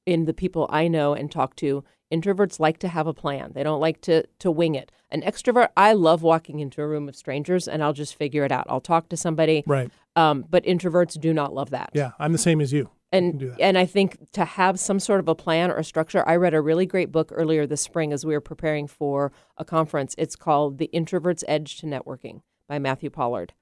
in 0.06 0.26
the 0.26 0.34
people 0.34 0.68
I 0.70 0.86
know 0.86 1.14
and 1.14 1.32
talk 1.32 1.56
to, 1.56 1.82
introverts 2.12 2.60
like 2.60 2.78
to 2.78 2.88
have 2.88 3.06
a 3.06 3.14
plan. 3.14 3.52
They 3.54 3.62
don't 3.62 3.80
like 3.80 4.00
to 4.02 4.24
to 4.38 4.50
wing 4.50 4.74
it. 4.74 4.92
An 5.10 5.22
extrovert, 5.22 5.68
I 5.76 5.92
love 5.92 6.22
walking 6.22 6.60
into 6.60 6.80
a 6.80 6.86
room 6.86 7.08
of 7.08 7.16
strangers 7.16 7.66
and 7.66 7.82
I'll 7.82 7.92
just 7.92 8.14
figure 8.14 8.44
it 8.44 8.52
out. 8.52 8.66
I'll 8.68 8.80
talk 8.80 9.08
to 9.08 9.16
somebody. 9.16 9.64
Right. 9.66 9.90
Um, 10.16 10.44
but 10.48 10.64
introverts 10.64 11.20
do 11.20 11.32
not 11.32 11.54
love 11.54 11.70
that. 11.70 11.90
Yeah, 11.94 12.12
I'm 12.18 12.32
the 12.32 12.38
same 12.38 12.60
as 12.60 12.72
you. 12.72 12.90
And 13.12 13.56
and 13.58 13.76
I 13.76 13.86
think 13.86 14.18
to 14.32 14.44
have 14.44 14.78
some 14.78 15.00
sort 15.00 15.18
of 15.18 15.28
a 15.28 15.34
plan 15.34 15.70
or 15.70 15.76
a 15.76 15.84
structure. 15.84 16.26
I 16.28 16.36
read 16.36 16.54
a 16.54 16.60
really 16.60 16.86
great 16.86 17.10
book 17.10 17.32
earlier 17.34 17.66
this 17.66 17.80
spring 17.80 18.12
as 18.12 18.24
we 18.24 18.34
were 18.34 18.40
preparing 18.40 18.86
for 18.86 19.32
a 19.56 19.64
conference. 19.64 20.14
It's 20.16 20.36
called 20.36 20.78
The 20.78 20.86
Introvert's 20.92 21.44
Edge 21.48 21.78
to 21.78 21.86
Networking 21.86 22.42
by 22.68 22.78
Matthew 22.78 23.10
Pollard. 23.10 23.52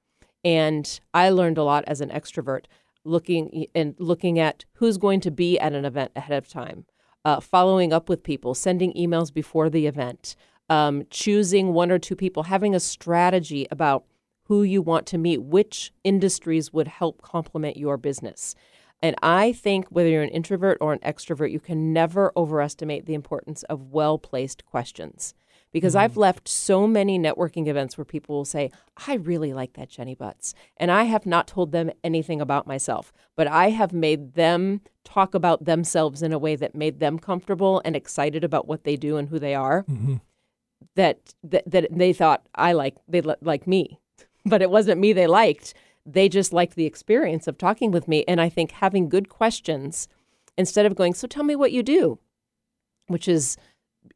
And 0.45 0.99
I 1.13 1.29
learned 1.29 1.57
a 1.57 1.63
lot 1.63 1.83
as 1.87 1.99
an 1.99 2.09
extrovert 2.09 2.65
looking 3.03 3.65
and 3.73 3.95
looking 3.97 4.39
at 4.39 4.65
who's 4.73 4.97
going 4.97 5.19
to 5.21 5.31
be 5.31 5.59
at 5.59 5.73
an 5.73 5.85
event 5.85 6.11
ahead 6.15 6.37
of 6.37 6.47
time, 6.47 6.85
uh, 7.25 7.39
following 7.39 7.91
up 7.91 8.07
with 8.07 8.23
people, 8.23 8.53
sending 8.53 8.93
emails 8.93 9.33
before 9.33 9.69
the 9.69 9.87
event, 9.87 10.35
um, 10.69 11.03
choosing 11.09 11.73
one 11.73 11.91
or 11.91 11.97
two 11.99 12.15
people, 12.15 12.43
having 12.43 12.75
a 12.75 12.79
strategy 12.79 13.67
about 13.71 14.05
who 14.49 14.63
you 14.63 14.81
want 14.81 15.05
to 15.05 15.17
meet, 15.17 15.43
which 15.43 15.93
industries 16.03 16.73
would 16.73 16.87
help 16.87 17.21
complement 17.21 17.77
your 17.77 17.97
business. 17.97 18.55
And 19.01 19.15
I 19.21 19.53
think 19.53 19.87
whether 19.89 20.09
you're 20.09 20.23
an 20.23 20.29
introvert 20.29 20.79
or 20.81 20.91
an 20.91 20.99
extrovert, 20.99 21.51
you 21.51 21.59
can 21.59 21.93
never 21.93 22.33
overestimate 22.35 23.05
the 23.05 23.13
importance 23.13 23.61
of 23.63 23.91
well 23.91 24.17
placed 24.17 24.65
questions. 24.65 25.35
Because 25.71 25.95
I've 25.95 26.11
mm-hmm. 26.13 26.21
left 26.21 26.47
so 26.47 26.87
many 26.87 27.19
networking 27.19 27.67
events 27.67 27.95
where 27.95 28.03
people 28.03 28.37
will 28.37 28.43
say, 28.43 28.71
I 29.07 29.13
really 29.15 29.53
like 29.53 29.73
that 29.73 29.87
Jenny 29.87 30.15
Butts. 30.15 30.55
And 30.77 30.89
I 30.89 31.03
have 31.03 31.27
not 31.27 31.47
told 31.47 31.71
them 31.71 31.91
anything 32.03 32.41
about 32.41 32.65
myself, 32.65 33.13
but 33.35 33.45
I 33.45 33.69
have 33.69 33.93
made 33.93 34.33
them 34.33 34.81
talk 35.03 35.35
about 35.35 35.65
themselves 35.65 36.23
in 36.23 36.33
a 36.33 36.39
way 36.39 36.55
that 36.55 36.73
made 36.73 36.99
them 36.99 37.19
comfortable 37.19 37.83
and 37.85 37.95
excited 37.95 38.43
about 38.43 38.67
what 38.67 38.83
they 38.83 38.95
do 38.95 39.17
and 39.17 39.29
who 39.29 39.37
they 39.37 39.53
are. 39.53 39.83
Mm-hmm. 39.83 40.15
That, 40.95 41.35
that 41.43 41.69
that 41.69 41.87
they 41.91 42.13
thought 42.13 42.47
I 42.55 42.71
like 42.71 42.95
they 43.07 43.21
li- 43.21 43.35
like 43.41 43.67
me, 43.67 43.99
but 44.49 44.61
it 44.61 44.69
wasn't 44.69 44.99
me 44.99 45.13
they 45.13 45.27
liked. 45.27 45.73
They 46.05 46.27
just 46.27 46.51
liked 46.53 46.75
the 46.75 46.85
experience 46.85 47.47
of 47.47 47.57
talking 47.57 47.91
with 47.91 48.07
me. 48.07 48.23
And 48.27 48.41
I 48.41 48.49
think 48.49 48.71
having 48.71 49.09
good 49.09 49.29
questions 49.29 50.07
instead 50.57 50.85
of 50.85 50.95
going, 50.95 51.13
so 51.13 51.27
tell 51.27 51.43
me 51.43 51.55
what 51.55 51.71
you 51.71 51.83
do, 51.83 52.19
which 53.07 53.27
is, 53.27 53.57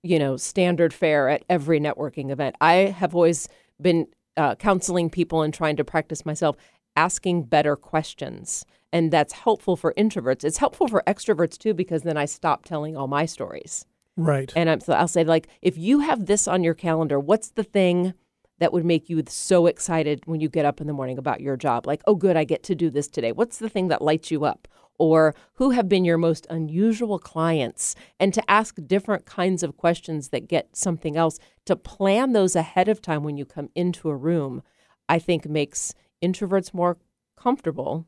you 0.02 0.18
know, 0.18 0.38
standard 0.38 0.94
fare 0.94 1.30
at 1.30 1.44
every 1.50 1.80
networking 1.80 2.32
event. 2.32 2.56
I 2.60 2.74
have 2.74 3.16
always 3.16 3.48
been 3.82 4.08
uh, 4.36 4.56
counseling 4.56 5.10
people 5.10 5.42
and 5.42 5.54
trying 5.54 5.76
to 5.76 5.84
practice 5.84 6.26
myself 6.26 6.56
asking 6.96 7.44
better 7.44 7.76
questions. 7.76 8.66
And 8.92 9.12
that's 9.12 9.34
helpful 9.34 9.76
for 9.76 9.94
introverts. 9.96 10.44
It's 10.44 10.58
helpful 10.58 10.88
for 10.88 11.04
extroverts 11.08 11.58
too, 11.58 11.74
because 11.74 12.04
then 12.04 12.18
I 12.18 12.26
stop 12.26 12.66
telling 12.66 12.96
all 12.96 13.08
my 13.08 13.26
stories. 13.26 13.86
Right. 14.16 14.52
And 14.56 14.70
I'm, 14.70 14.80
so 14.80 14.94
I'll 14.94 15.08
say, 15.08 15.24
like, 15.24 15.48
if 15.62 15.78
you 15.78 16.00
have 16.02 16.28
this 16.28 16.48
on 16.48 16.64
your 16.64 16.76
calendar, 16.76 17.20
what's 17.20 17.50
the 17.50 17.64
thing 17.64 18.14
that 18.60 18.74
would 18.74 18.86
make 18.86 19.10
you 19.10 19.24
so 19.28 19.66
excited 19.66 20.22
when 20.26 20.40
you 20.40 20.50
get 20.50 20.66
up 20.66 20.80
in 20.80 20.88
the 20.88 20.94
morning 20.94 21.18
about 21.18 21.42
your 21.42 21.58
job? 21.58 21.88
Like, 21.88 22.02
oh, 22.08 22.16
good, 22.16 22.38
I 22.38 22.44
get 22.44 22.64
to 22.64 22.76
do 22.76 22.90
this 22.90 23.08
today. 23.08 23.32
What's 23.32 23.58
the 23.58 23.70
thing 23.70 23.88
that 23.90 24.02
lights 24.02 24.32
you 24.32 24.46
up? 24.46 24.68
Or 25.00 25.34
who 25.54 25.72
have 25.72 25.90
been 25.90 26.06
your 26.06 26.20
most 26.20 26.46
unusual 26.50 27.18
clients? 27.18 27.96
And 28.20 28.34
to 28.34 28.50
ask 28.50 28.78
different 28.86 29.26
kinds 29.26 29.64
of 29.64 29.76
questions 29.76 30.30
that 30.30 30.48
get 30.48 30.76
something 30.76 31.18
else, 31.18 31.40
to 31.66 31.76
plan 31.76 32.34
those 32.34 32.56
ahead 32.56 32.88
of 32.88 33.02
time 33.02 33.24
when 33.24 33.36
you 33.36 33.46
come 33.46 33.70
into 33.76 34.10
a 34.10 34.16
room, 34.16 34.62
I 35.10 35.20
think 35.20 35.48
makes 35.48 35.94
introverts 36.24 36.74
more 36.74 36.98
comfortable 37.36 38.06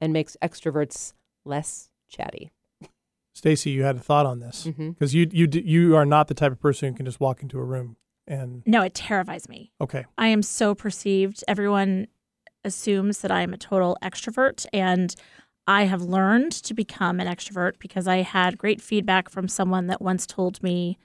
and 0.00 0.12
makes 0.12 0.36
extroverts 0.42 1.14
less 1.44 1.90
chatty. 2.08 2.50
Stacy, 3.32 3.70
you 3.70 3.82
had 3.82 3.96
a 3.96 4.00
thought 4.00 4.26
on 4.26 4.38
this 4.38 4.66
mm-hmm. 4.66 4.90
because 4.90 5.12
you 5.12 5.28
you 5.32 5.48
you 5.52 5.96
are 5.96 6.06
not 6.06 6.28
the 6.28 6.34
type 6.34 6.52
of 6.52 6.60
person 6.60 6.88
who 6.88 6.96
can 6.96 7.04
just 7.04 7.18
walk 7.18 7.42
into 7.42 7.58
a 7.58 7.64
room 7.64 7.96
and 8.26 8.62
No, 8.66 8.82
it 8.82 8.94
terrifies 8.94 9.48
me. 9.48 9.72
okay. 9.80 10.04
I 10.18 10.28
am 10.28 10.42
so 10.42 10.74
perceived. 10.74 11.44
Everyone 11.46 12.08
assumes 12.64 13.20
that 13.20 13.30
I 13.30 13.42
am 13.42 13.52
a 13.52 13.58
total 13.58 13.98
extrovert, 14.02 14.66
and 14.72 15.14
I 15.66 15.84
have 15.84 16.02
learned 16.02 16.52
to 16.52 16.74
become 16.74 17.20
an 17.20 17.26
extrovert 17.26 17.78
because 17.78 18.06
I 18.06 18.18
had 18.18 18.58
great 18.58 18.80
feedback 18.80 19.28
from 19.28 19.48
someone 19.48 19.86
that 19.86 20.02
once 20.02 20.26
told 20.26 20.62
me 20.62 20.98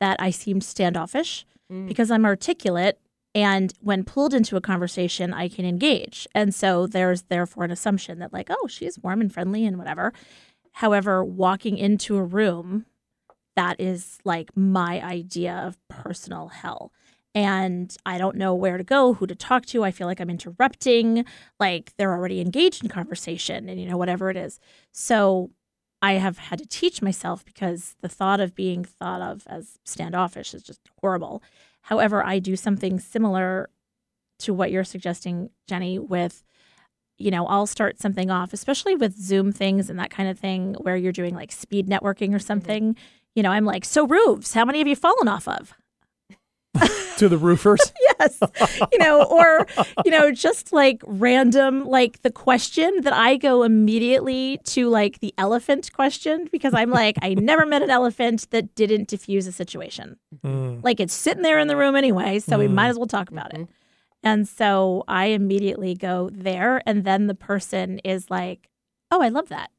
that 0.00 0.16
I 0.20 0.30
seemed 0.30 0.64
standoffish 0.64 1.44
mm. 1.70 1.88
because 1.88 2.10
I'm 2.10 2.24
articulate. 2.24 2.98
And 3.34 3.72
when 3.80 4.04
pulled 4.04 4.32
into 4.32 4.56
a 4.56 4.62
conversation, 4.62 5.34
I 5.34 5.48
can 5.48 5.66
engage. 5.66 6.26
And 6.34 6.54
so 6.54 6.86
there's 6.86 7.22
therefore 7.22 7.64
an 7.64 7.70
assumption 7.70 8.18
that, 8.20 8.32
like, 8.32 8.48
oh, 8.50 8.66
she's 8.66 8.98
warm 8.98 9.20
and 9.20 9.32
friendly 9.32 9.66
and 9.66 9.76
whatever. 9.76 10.12
However, 10.72 11.24
walking 11.24 11.76
into 11.76 12.16
a 12.16 12.22
room, 12.22 12.86
that 13.56 13.80
is 13.80 14.18
like 14.24 14.56
my 14.56 15.02
idea 15.02 15.54
of 15.54 15.76
personal 15.88 16.48
hell 16.48 16.92
and 17.36 17.94
I 18.06 18.16
don't 18.16 18.36
know 18.36 18.54
where 18.54 18.78
to 18.78 18.82
go, 18.82 19.12
who 19.12 19.26
to 19.26 19.34
talk 19.34 19.66
to. 19.66 19.84
I 19.84 19.90
feel 19.90 20.06
like 20.06 20.20
I'm 20.20 20.30
interrupting, 20.30 21.26
like 21.60 21.92
they're 21.98 22.14
already 22.14 22.40
engaged 22.40 22.82
in 22.82 22.88
conversation 22.88 23.68
and, 23.68 23.78
you 23.78 23.86
know, 23.86 23.98
whatever 23.98 24.30
it 24.30 24.38
is. 24.38 24.58
So 24.90 25.50
I 26.00 26.14
have 26.14 26.38
had 26.38 26.58
to 26.60 26.66
teach 26.66 27.02
myself 27.02 27.44
because 27.44 27.94
the 28.00 28.08
thought 28.08 28.40
of 28.40 28.54
being 28.54 28.84
thought 28.84 29.20
of 29.20 29.42
as 29.48 29.78
standoffish 29.84 30.54
is 30.54 30.62
just 30.62 30.80
horrible. 31.02 31.42
However, 31.82 32.24
I 32.24 32.38
do 32.38 32.56
something 32.56 32.98
similar 32.98 33.68
to 34.38 34.54
what 34.54 34.70
you're 34.70 34.82
suggesting, 34.82 35.50
Jenny, 35.68 35.98
with 35.98 36.42
you 37.18 37.30
know, 37.30 37.46
I'll 37.46 37.66
start 37.66 37.98
something 37.98 38.30
off, 38.30 38.52
especially 38.52 38.94
with 38.94 39.16
Zoom 39.16 39.50
things 39.50 39.88
and 39.88 39.98
that 39.98 40.10
kind 40.10 40.28
of 40.28 40.38
thing, 40.38 40.74
where 40.74 40.96
you're 40.96 41.12
doing 41.12 41.34
like 41.34 41.50
speed 41.50 41.88
networking 41.88 42.28
or 42.28 42.36
mm-hmm. 42.36 42.38
something. 42.40 42.96
You 43.36 43.42
know, 43.44 43.50
I'm 43.52 43.64
like, 43.64 43.84
so 43.84 44.06
roofs, 44.06 44.52
how 44.54 44.64
many 44.64 44.78
have 44.78 44.88
you 44.88 44.96
fallen 44.96 45.28
off 45.28 45.46
of? 45.46 45.72
To 47.18 47.28
the 47.30 47.38
roofers. 47.38 47.80
yes 48.20 48.38
you 48.92 48.98
know 48.98 49.24
or 49.24 49.66
you 50.04 50.10
know 50.10 50.30
just 50.30 50.72
like 50.72 51.02
random 51.06 51.84
like 51.86 52.20
the 52.22 52.30
question 52.30 53.00
that 53.02 53.12
i 53.14 53.36
go 53.36 53.62
immediately 53.62 54.58
to 54.64 54.88
like 54.88 55.20
the 55.20 55.32
elephant 55.38 55.90
question 55.94 56.48
because 56.52 56.72
i'm 56.74 56.90
like 56.90 57.16
i 57.22 57.32
never 57.34 57.64
met 57.66 57.80
an 57.82 57.88
elephant 57.90 58.46
that 58.50 58.74
didn't 58.74 59.08
diffuse 59.08 59.46
a 59.46 59.52
situation 59.52 60.18
Mm. 60.44 60.82
like 60.84 60.98
it's 61.00 61.14
sitting 61.14 61.42
there 61.42 61.58
in 61.58 61.68
the 61.68 61.76
room 61.76 61.94
anyway 61.96 62.38
so 62.38 62.58
we 62.58 62.68
might 62.68 62.88
as 62.88 62.96
well 62.98 63.06
talk 63.06 63.30
about 63.30 63.54
it 63.54 63.66
and 64.22 64.46
so 64.48 65.04
i 65.08 65.26
immediately 65.26 65.94
go 65.94 66.28
there 66.32 66.82
and 66.86 67.04
then 67.04 67.26
the 67.26 67.34
person 67.34 67.98
is 68.00 68.30
like 68.30 68.68
oh 69.10 69.20
i 69.22 69.28
love 69.28 69.48
that 69.48 69.70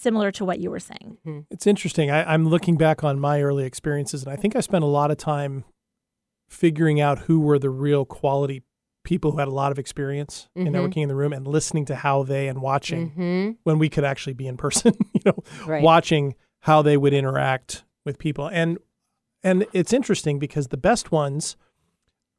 similar 0.00 0.30
to 0.32 0.44
what 0.44 0.58
you 0.60 0.70
were 0.70 0.80
saying 0.80 1.18
It's 1.50 1.66
interesting. 1.66 2.10
I, 2.10 2.32
I'm 2.32 2.48
looking 2.48 2.76
back 2.76 3.04
on 3.04 3.20
my 3.20 3.42
early 3.42 3.64
experiences, 3.64 4.22
and 4.24 4.32
I 4.32 4.36
think 4.36 4.56
I 4.56 4.60
spent 4.60 4.82
a 4.84 4.86
lot 4.88 5.10
of 5.10 5.16
time 5.18 5.64
figuring 6.48 7.00
out 7.00 7.20
who 7.20 7.40
were 7.40 7.58
the 7.58 7.70
real 7.70 8.04
quality 8.04 8.62
people 9.04 9.32
who 9.32 9.38
had 9.38 9.48
a 9.48 9.52
lot 9.52 9.72
of 9.72 9.78
experience 9.78 10.48
in 10.54 10.66
Mhm. 10.66 10.72
networking 10.74 11.02
in 11.02 11.08
the 11.08 11.14
room 11.14 11.32
and 11.32 11.46
listening 11.46 11.84
to 11.86 11.94
how 11.96 12.22
they 12.22 12.48
and 12.48 12.60
watching 12.60 13.10
Mm-hmm. 13.10 13.50
when 13.64 13.78
we 13.78 13.88
could 13.88 14.04
actually 14.04 14.34
be 14.34 14.46
in 14.46 14.56
person, 14.56 14.92
you 15.14 15.20
know, 15.24 15.42
Right. 15.66 15.82
watching 15.82 16.34
how 16.60 16.82
they 16.82 16.96
would 16.96 17.14
interact 17.14 17.84
with 18.04 18.18
people. 18.18 18.46
And 18.48 18.78
and 19.42 19.66
it's 19.72 19.94
interesting 19.94 20.38
because 20.38 20.68
the 20.68 20.76
best 20.76 21.10
ones 21.12 21.56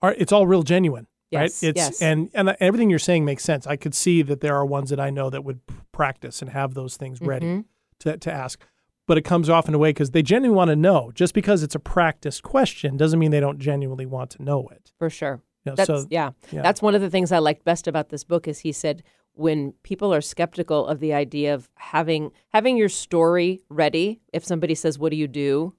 are 0.04 0.14
it's 0.20 0.32
all 0.32 0.46
real 0.46 0.62
genuine. 0.62 1.08
Yes, 1.32 1.40
right? 1.64 1.70
It's 1.70 1.78
yes. 1.78 2.02
and 2.02 2.30
and 2.34 2.56
everything 2.60 2.90
you're 2.90 3.00
saying 3.00 3.24
makes 3.26 3.44
sense. 3.44 3.66
I 3.66 3.76
could 3.78 3.96
see 3.96 4.22
that 4.24 4.42
there 4.42 4.56
are 4.56 4.66
ones 4.66 4.90
that 4.90 5.00
I 5.00 5.10
know 5.10 5.30
that 5.30 5.44
would 5.44 5.62
practice 5.92 6.42
and 6.42 6.52
have 6.52 6.74
those 6.74 6.98
things 6.98 7.22
ready 7.22 7.46
Mhm. 7.46 7.66
to, 8.00 8.18
to 8.18 8.32
ask. 8.32 8.62
But 9.08 9.18
it 9.18 9.24
comes 9.24 9.50
off 9.50 9.68
in 9.68 9.74
a 9.74 9.78
way 9.78 9.90
because 9.90 10.12
they 10.12 10.22
genuinely 10.22 10.56
want 10.56 10.70
to 10.70 10.76
know. 10.76 11.12
Just 11.14 11.34
because 11.34 11.64
it's 11.64 11.76
a 11.76 11.80
practice 11.80 12.40
question 12.42 12.98
doesn't 12.98 13.20
mean 13.20 13.32
they 13.32 13.40
don't 13.40 13.60
genuinely 13.60 14.06
want 14.06 14.30
to 14.32 14.44
know 14.44 14.68
it. 14.70 14.92
For 15.00 15.10
sure. 15.10 15.42
You 15.66 15.72
know, 15.72 15.76
That's 15.76 15.88
so 15.88 16.06
yeah. 16.10 16.32
yeah. 16.52 16.62
That's 16.62 16.82
one 16.82 16.96
of 16.96 17.02
the 17.02 17.10
things 17.10 17.32
I 17.32 17.40
liked 17.40 17.64
best 17.64 17.88
about 17.88 18.10
this 18.10 18.24
book 18.24 18.48
is 18.48 18.60
he 18.60 18.72
said 18.72 19.04
when 19.34 19.74
people 19.84 20.14
are 20.14 20.22
skeptical 20.22 20.86
of 20.88 21.00
the 21.00 21.14
idea 21.14 21.54
of 21.54 21.70
having 21.76 22.32
having 22.50 22.78
your 22.78 22.90
story 22.90 23.62
ready, 23.70 24.22
if 24.34 24.44
somebody 24.44 24.76
says, 24.76 25.00
"What 25.00 25.12
do 25.12 25.16
you 25.18 25.28
do?" 25.28 25.74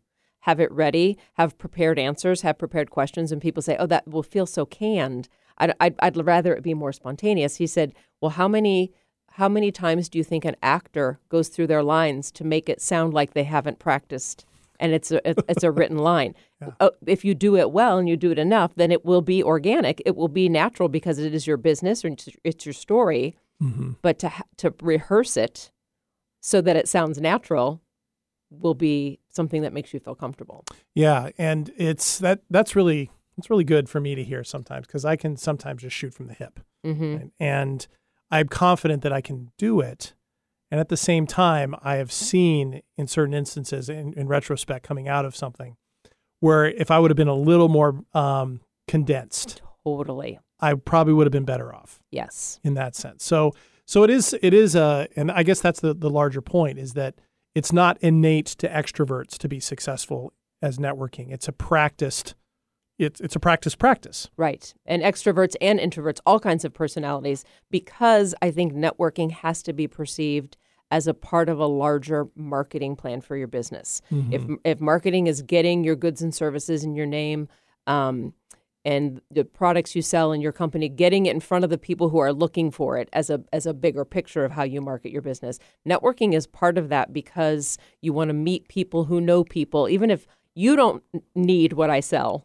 have 0.47 0.59
it 0.59 0.73
ready, 0.73 1.16
have 1.35 1.56
prepared 1.56 2.00
answers, 2.00 2.40
have 2.42 2.59
prepared 2.59 2.90
questions, 2.90 3.30
and 3.30 3.40
people 3.40 3.62
say, 3.62 3.76
"Oh, 3.78 3.87
that 3.87 4.09
will 4.09 4.25
feel 4.25 4.44
so 4.47 4.66
canned." 4.66 5.28
I'd, 5.59 5.75
I'd, 5.80 5.94
I'd 6.00 6.16
rather 6.26 6.54
it 6.54 6.62
be 6.62 6.75
more 6.75 6.92
spontaneous. 6.92 7.56
He 7.56 7.66
said, 7.66 7.92
"Well, 8.21 8.30
how 8.32 8.49
many 8.49 8.92
how 9.37 9.49
many 9.49 9.73
times 9.73 10.09
do 10.11 10.18
you 10.18 10.25
think 10.25 10.44
an 10.44 10.56
actor 10.62 11.18
goes 11.30 11.49
through 11.49 11.66
their 11.68 11.82
lines 11.82 12.30
to 12.32 12.44
make 12.44 12.68
it 12.68 12.80
sound 12.82 13.14
like 13.14 13.32
they 13.35 13.44
haven't 13.44 13.78
practiced?" 13.78 14.44
And 14.80 14.92
it's 14.92 15.11
a 15.12 15.18
it's- 15.28 15.44
it's 15.49 15.62
a 15.64 15.71
written 15.71 15.99
line. 16.12 16.35
Uh, 16.80 16.90
if 17.06 17.25
you 17.25 17.35
do 17.35 17.56
it 17.56 17.71
well 17.73 17.99
and 17.99 18.09
you 18.09 18.16
do 18.16 18.30
it 18.30 18.38
enough, 18.38 18.75
then 18.76 18.90
it 18.92 19.04
will 19.04 19.23
be 19.23 19.42
organic. 19.42 20.00
It 20.06 20.16
will 20.16 20.28
be 20.28 20.49
natural 20.49 20.88
because 20.88 21.18
it 21.18 21.35
is 21.35 21.47
your 21.47 21.56
business 21.56 22.04
or 22.04 22.14
it's, 22.44 22.66
your 22.66 22.73
story. 22.73 23.37
Mhm. 23.62 23.97
But 24.02 24.18
to 24.21 24.32
to 24.59 24.75
rehearse 24.82 25.37
it 25.37 25.71
so 26.40 26.61
that 26.61 26.76
it 26.76 26.88
sounds 26.88 27.21
natural 27.21 27.80
will 28.50 28.75
be 28.75 29.18
something 29.30 29.62
that 29.62 29.73
makes 29.73 29.94
you 29.94 30.00
feel 30.00 30.14
comfortable. 30.14 30.64
Yeah, 30.94 31.30
and 31.38 31.73
it's 31.76 32.18
that 32.18 32.40
that's 32.50 32.75
really 32.76 33.11
it's 33.38 33.50
really 33.50 33.64
good 33.64 33.88
for 33.88 34.00
me 34.00 34.14
to 34.14 34.22
hear 34.24 34.44
sometimes 34.44 34.86
because 34.86 35.04
I 35.04 35.16
can 35.16 35.36
sometimes 35.36 35.82
just 35.82 35.96
shoot 35.96 36.14
from 36.14 36.26
the 36.28 36.34
hip, 36.34 36.60
Mm-hmm. 36.86 37.16
right? 37.16 37.30
and 37.40 37.86
I'm 38.30 38.48
confident 38.48 39.02
that 39.02 39.12
I 39.12 39.20
can 39.20 39.50
do 39.58 39.80
it. 39.80 40.14
And 40.70 40.80
at 40.80 40.88
the 40.88 40.96
same 40.96 41.26
time, 41.26 41.74
I 41.82 41.96
have 41.96 42.10
seen 42.10 42.80
in 42.96 43.06
certain 43.06 43.34
instances, 43.34 43.88
in, 43.90 44.14
in 44.14 44.26
retrospect, 44.26 44.86
coming 44.86 45.06
out 45.06 45.24
of 45.26 45.36
something, 45.36 45.76
where 46.40 46.64
if 46.66 46.90
I 46.90 46.98
would 46.98 47.10
have 47.10 47.16
been 47.16 47.28
a 47.28 47.34
little 47.34 47.68
more 47.68 48.02
um, 48.14 48.60
condensed, 48.88 49.60
Totally. 49.84 50.38
I 50.60 50.74
probably 50.74 51.12
would 51.12 51.26
have 51.26 51.32
been 51.32 51.44
better 51.44 51.74
off 51.74 52.00
Yes. 52.10 52.60
in 52.62 52.74
that 52.74 52.94
sense. 52.94 53.24
So, 53.24 53.52
so 53.86 54.02
it 54.04 54.10
is, 54.10 54.34
it 54.40 54.54
is 54.54 54.74
a, 54.76 55.08
and 55.16 55.30
I 55.30 55.42
guess 55.42 55.60
that's 55.60 55.80
the 55.80 55.92
the 55.92 56.08
larger 56.08 56.40
point 56.40 56.78
is 56.78 56.94
that 56.94 57.16
it's 57.54 57.72
not 57.72 57.98
innate 58.00 58.46
to 58.46 58.68
extroverts 58.68 59.36
to 59.38 59.48
be 59.48 59.58
successful 59.60 60.32
as 60.62 60.78
networking. 60.78 61.32
It's 61.32 61.48
a 61.48 61.52
practiced, 61.52 62.34
it's 62.99 63.20
it's 63.20 63.37
a 63.37 63.40
practice 63.40 63.75
practice. 63.75 64.30
Right. 64.37 64.72
And 64.87 65.02
extroverts 65.02 65.54
and 65.61 65.78
introverts, 65.78 66.20
all 66.26 66.40
kinds 66.40 66.64
of 66.64 66.72
personalities, 66.72 67.44
because 67.70 68.34
I 68.42 68.50
think 68.50 68.72
networking 68.72 69.30
has 69.32 69.62
to 69.64 69.72
be 69.72 69.88
perceived 69.88 70.56
as 70.90 71.06
a 71.06 71.14
part 71.14 71.49
of 71.49 71.58
a 71.58 71.66
larger 71.66 72.28
marketing 72.37 72.96
plan 72.96 73.22
for 73.22 73.34
your 73.34 73.49
business. 73.49 74.02
If, 74.30 74.42
if 74.62 74.80
marketing 74.80 75.26
is 75.26 75.40
getting 75.40 75.84
your 75.84 75.96
goods 75.96 76.20
and 76.20 76.34
services 76.34 76.84
and 76.84 76.94
your 76.94 77.06
name, 77.06 77.49
um, 77.87 78.34
and 78.84 79.22
the 79.30 79.44
products 79.44 79.94
you 79.94 80.02
sell 80.02 80.32
in 80.32 80.40
your 80.40 80.52
company, 80.52 80.88
getting 80.88 81.26
it 81.26 81.34
in 81.34 81.40
front 81.40 81.64
of 81.64 81.70
the 81.70 81.78
people 81.78 82.08
who 82.08 82.18
are 82.18 82.32
looking 82.32 82.70
for 82.70 82.99
it 82.99 83.08
as 83.12 83.30
a 83.30 83.42
as 83.52 83.64
a 83.64 83.72
bigger 83.72 84.04
picture 84.04 84.44
of 84.44 84.52
how 84.52 84.64
you 84.64 84.80
market 84.80 85.12
your 85.12 85.22
business. 85.22 85.58
Networking 85.88 86.34
is 86.34 86.46
part 86.46 86.76
of 86.76 86.88
that 86.88 87.12
because 87.12 87.78
you 88.00 88.12
want 88.12 88.28
to 88.28 88.34
meet 88.34 88.68
people 88.68 89.04
who 89.04 89.20
know 89.20 89.44
people, 89.44 89.88
even 89.88 90.11
if 90.11 90.26
you 90.54 90.76
don't 90.76 91.02
need 91.34 91.72
what 91.72 91.90
I 91.90 92.00
sell. 92.00 92.42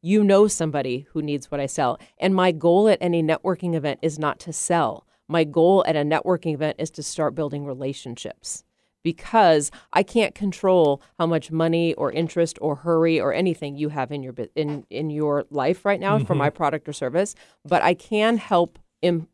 You 0.00 0.22
know 0.22 0.46
somebody 0.46 1.06
who 1.12 1.22
needs 1.22 1.50
what 1.50 1.60
I 1.60 1.66
sell. 1.66 1.98
And 2.18 2.34
my 2.34 2.52
goal 2.52 2.88
at 2.88 2.98
any 3.00 3.22
networking 3.22 3.74
event 3.74 4.00
is 4.02 4.18
not 4.18 4.38
to 4.40 4.52
sell. 4.52 5.06
My 5.26 5.44
goal 5.44 5.84
at 5.86 5.96
a 5.96 6.00
networking 6.00 6.54
event 6.54 6.76
is 6.78 6.90
to 6.92 7.02
start 7.02 7.34
building 7.34 7.64
relationships 7.64 8.64
because 9.02 9.70
I 9.92 10.02
can't 10.02 10.34
control 10.34 11.02
how 11.18 11.26
much 11.26 11.50
money 11.50 11.94
or 11.94 12.12
interest 12.12 12.58
or 12.60 12.76
hurry 12.76 13.20
or 13.20 13.32
anything 13.32 13.76
you 13.76 13.90
have 13.90 14.10
in 14.10 14.22
your 14.22 14.34
in 14.54 14.84
in 14.90 15.10
your 15.10 15.44
life 15.50 15.84
right 15.84 16.00
now 16.00 16.18
for 16.18 16.34
my 16.34 16.48
mm-hmm. 16.48 16.56
product 16.56 16.88
or 16.88 16.92
service, 16.92 17.34
but 17.64 17.82
I 17.82 17.94
can 17.94 18.38
help 18.38 18.78
Im- 19.02 19.28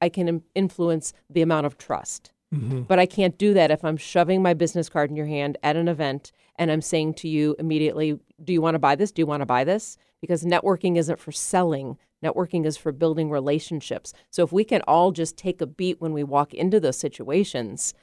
I 0.00 0.08
can 0.08 0.28
im- 0.28 0.44
influence 0.54 1.12
the 1.30 1.42
amount 1.42 1.66
of 1.66 1.78
trust. 1.78 2.32
Mm-hmm. 2.54 2.82
But 2.82 2.98
I 2.98 3.06
can't 3.06 3.36
do 3.38 3.54
that 3.54 3.70
if 3.70 3.84
I'm 3.84 3.96
shoving 3.96 4.42
my 4.42 4.54
business 4.54 4.88
card 4.88 5.10
in 5.10 5.16
your 5.16 5.26
hand 5.26 5.58
at 5.62 5.76
an 5.76 5.88
event 5.88 6.32
and 6.56 6.70
I'm 6.70 6.82
saying 6.82 7.14
to 7.14 7.28
you 7.28 7.56
immediately, 7.58 8.18
Do 8.42 8.52
you 8.52 8.60
want 8.60 8.74
to 8.74 8.78
buy 8.78 8.94
this? 8.96 9.12
Do 9.12 9.22
you 9.22 9.26
want 9.26 9.40
to 9.40 9.46
buy 9.46 9.64
this? 9.64 9.96
Because 10.20 10.44
networking 10.44 10.96
isn't 10.96 11.18
for 11.18 11.32
selling, 11.32 11.98
networking 12.24 12.64
is 12.66 12.76
for 12.76 12.92
building 12.92 13.30
relationships. 13.30 14.12
So 14.30 14.42
if 14.44 14.52
we 14.52 14.64
can 14.64 14.82
all 14.82 15.12
just 15.12 15.36
take 15.36 15.60
a 15.60 15.66
beat 15.66 16.00
when 16.00 16.12
we 16.12 16.22
walk 16.24 16.52
into 16.54 16.80
those 16.80 16.98
situations, 16.98 17.94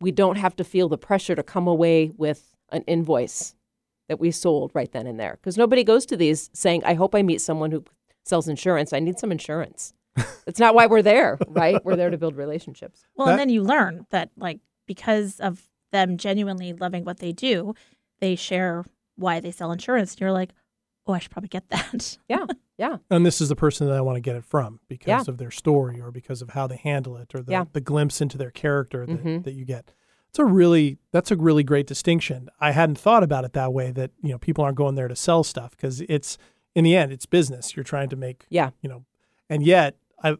we 0.00 0.10
don't 0.12 0.36
have 0.36 0.56
to 0.56 0.64
feel 0.64 0.88
the 0.88 0.98
pressure 0.98 1.34
to 1.34 1.42
come 1.42 1.66
away 1.66 2.10
with 2.16 2.54
an 2.70 2.82
invoice 2.86 3.54
that 4.08 4.20
we 4.20 4.30
sold 4.30 4.70
right 4.74 4.90
then 4.92 5.06
and 5.06 5.18
there. 5.18 5.38
Because 5.40 5.58
nobody 5.58 5.84
goes 5.84 6.06
to 6.06 6.16
these 6.16 6.50
saying, 6.52 6.82
I 6.84 6.94
hope 6.94 7.14
I 7.14 7.22
meet 7.22 7.40
someone 7.40 7.70
who 7.70 7.84
sells 8.24 8.48
insurance. 8.48 8.92
I 8.92 9.00
need 9.00 9.18
some 9.18 9.32
insurance. 9.32 9.92
That's 10.46 10.58
not 10.60 10.74
why 10.74 10.86
we're 10.86 11.02
there, 11.02 11.38
right? 11.48 11.82
We're 11.84 11.96
there 11.96 12.10
to 12.10 12.18
build 12.18 12.36
relationships. 12.36 13.06
Well, 13.16 13.26
That- 13.26 13.32
and 13.32 13.40
then 13.40 13.48
you 13.50 13.62
learn 13.62 14.06
that, 14.10 14.30
like, 14.36 14.60
because 14.86 15.38
of 15.40 15.68
them 15.92 16.16
genuinely 16.16 16.72
loving 16.72 17.04
what 17.04 17.18
they 17.18 17.32
do, 17.32 17.74
they 18.20 18.34
share 18.34 18.84
why 19.18 19.40
they 19.40 19.50
sell 19.50 19.72
insurance. 19.72 20.12
And 20.12 20.20
you're 20.20 20.32
like, 20.32 20.50
oh, 21.06 21.12
I 21.12 21.18
should 21.18 21.30
probably 21.30 21.48
get 21.48 21.68
that. 21.70 22.18
Yeah, 22.28 22.44
yeah. 22.76 22.96
And 23.10 23.24
this 23.26 23.40
is 23.40 23.48
the 23.48 23.56
person 23.56 23.86
that 23.88 23.96
I 23.96 24.00
want 24.02 24.16
to 24.16 24.20
get 24.20 24.36
it 24.36 24.44
from 24.44 24.80
because 24.88 25.08
Yeah. 25.08 25.24
of 25.26 25.38
their 25.38 25.50
story 25.50 26.00
or 26.00 26.10
because 26.10 26.42
of 26.42 26.50
how 26.50 26.66
they 26.66 26.76
handle 26.76 27.16
it 27.16 27.34
or 27.34 27.42
the, 27.42 27.52
Yeah. 27.52 27.64
the 27.72 27.80
glimpse 27.80 28.20
into 28.20 28.36
their 28.38 28.50
character 28.50 29.06
that, 29.06 29.24
Mhm. 29.24 29.44
that 29.44 29.52
you 29.52 29.64
get. 29.64 29.90
It's 30.28 30.38
a 30.38 30.44
really 30.44 30.98
that's 31.10 31.30
a 31.30 31.36
really 31.36 31.62
great 31.64 31.86
distinction. 31.86 32.50
I 32.60 32.72
hadn't 32.72 32.98
thought 32.98 33.22
about 33.22 33.44
it 33.44 33.54
that 33.54 33.72
way 33.72 33.90
that, 33.92 34.10
you 34.22 34.30
know, 34.30 34.38
people 34.38 34.62
aren't 34.62 34.76
going 34.76 34.94
there 34.94 35.08
to 35.08 35.16
sell 35.16 35.42
stuff 35.42 35.70
because 35.70 36.02
it's 36.02 36.36
in 36.74 36.84
the 36.84 36.94
end 36.94 37.10
it's 37.12 37.24
business. 37.26 37.74
You're 37.74 37.84
trying 37.84 38.10
to 38.10 38.16
make, 38.16 38.44
Yeah. 38.50 38.70
you 38.82 38.88
know, 38.90 39.04
and 39.48 39.62
yet 39.64 39.96
I 40.22 40.36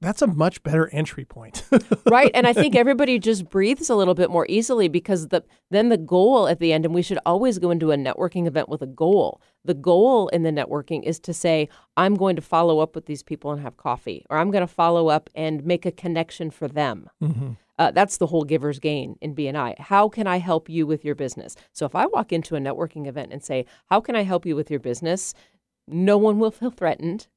that's 0.00 0.22
a 0.22 0.26
much 0.26 0.62
better 0.62 0.88
entry 0.92 1.24
point. 1.24 1.64
right 2.06 2.30
and 2.34 2.46
i 2.46 2.52
think 2.52 2.76
everybody 2.76 3.18
just 3.18 3.48
breathes 3.48 3.90
a 3.90 3.94
little 3.94 4.14
bit 4.14 4.30
more 4.30 4.46
easily 4.48 4.88
because 4.88 5.28
the 5.28 5.42
then 5.70 5.88
the 5.88 5.96
goal 5.96 6.48
at 6.48 6.60
the 6.60 6.72
end 6.72 6.84
and 6.84 6.94
we 6.94 7.02
should 7.02 7.18
always 7.26 7.58
go 7.58 7.70
into 7.70 7.90
a 7.90 7.96
networking 7.96 8.46
event 8.46 8.68
with 8.68 8.82
a 8.82 8.86
goal. 8.86 9.40
The 9.64 9.74
goal 9.74 10.28
in 10.28 10.42
the 10.44 10.50
networking 10.50 11.02
is 11.02 11.18
to 11.20 11.34
say 11.34 11.68
i'm 11.96 12.14
going 12.14 12.36
to 12.36 12.42
follow 12.42 12.78
up 12.80 12.94
with 12.94 13.06
these 13.06 13.22
people 13.22 13.50
and 13.50 13.60
have 13.60 13.76
coffee 13.76 14.24
or 14.30 14.38
i'm 14.38 14.50
going 14.50 14.66
to 14.66 14.72
follow 14.72 15.08
up 15.08 15.28
and 15.34 15.64
make 15.64 15.84
a 15.84 15.92
connection 15.92 16.50
for 16.50 16.68
them. 16.68 17.10
Uh, 17.78 17.92
that's 17.92 18.16
the 18.16 18.26
whole 18.26 18.44
giver's 18.44 18.78
gain 18.78 19.16
in 19.20 19.34
bni 19.34 19.78
how 19.78 20.08
can 20.08 20.26
i 20.26 20.38
help 20.38 20.68
you 20.68 20.86
with 20.86 21.04
your 21.04 21.14
business? 21.14 21.56
So 21.72 21.86
if 21.86 21.94
i 21.94 22.06
walk 22.06 22.32
into 22.32 22.56
a 22.56 22.60
networking 22.60 23.06
event 23.06 23.32
and 23.32 23.42
say 23.42 23.66
how 23.86 24.00
can 24.00 24.14
i 24.16 24.22
help 24.22 24.46
you 24.46 24.54
with 24.56 24.70
your 24.70 24.80
business? 24.80 25.34
No 25.90 26.18
one 26.18 26.38
will 26.38 26.50
feel 26.50 26.70
threatened 26.70 27.28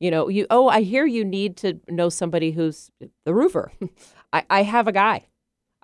you 0.00 0.10
know, 0.10 0.28
you 0.28 0.46
oh, 0.50 0.68
I 0.68 0.82
hear 0.82 1.06
you 1.06 1.24
need 1.24 1.56
to 1.58 1.80
know 1.88 2.08
somebody 2.08 2.50
who's 2.52 2.90
the 3.24 3.34
roofer. 3.34 3.72
I, 4.32 4.44
I 4.50 4.62
have 4.62 4.86
a 4.88 4.92
guy. 4.92 5.26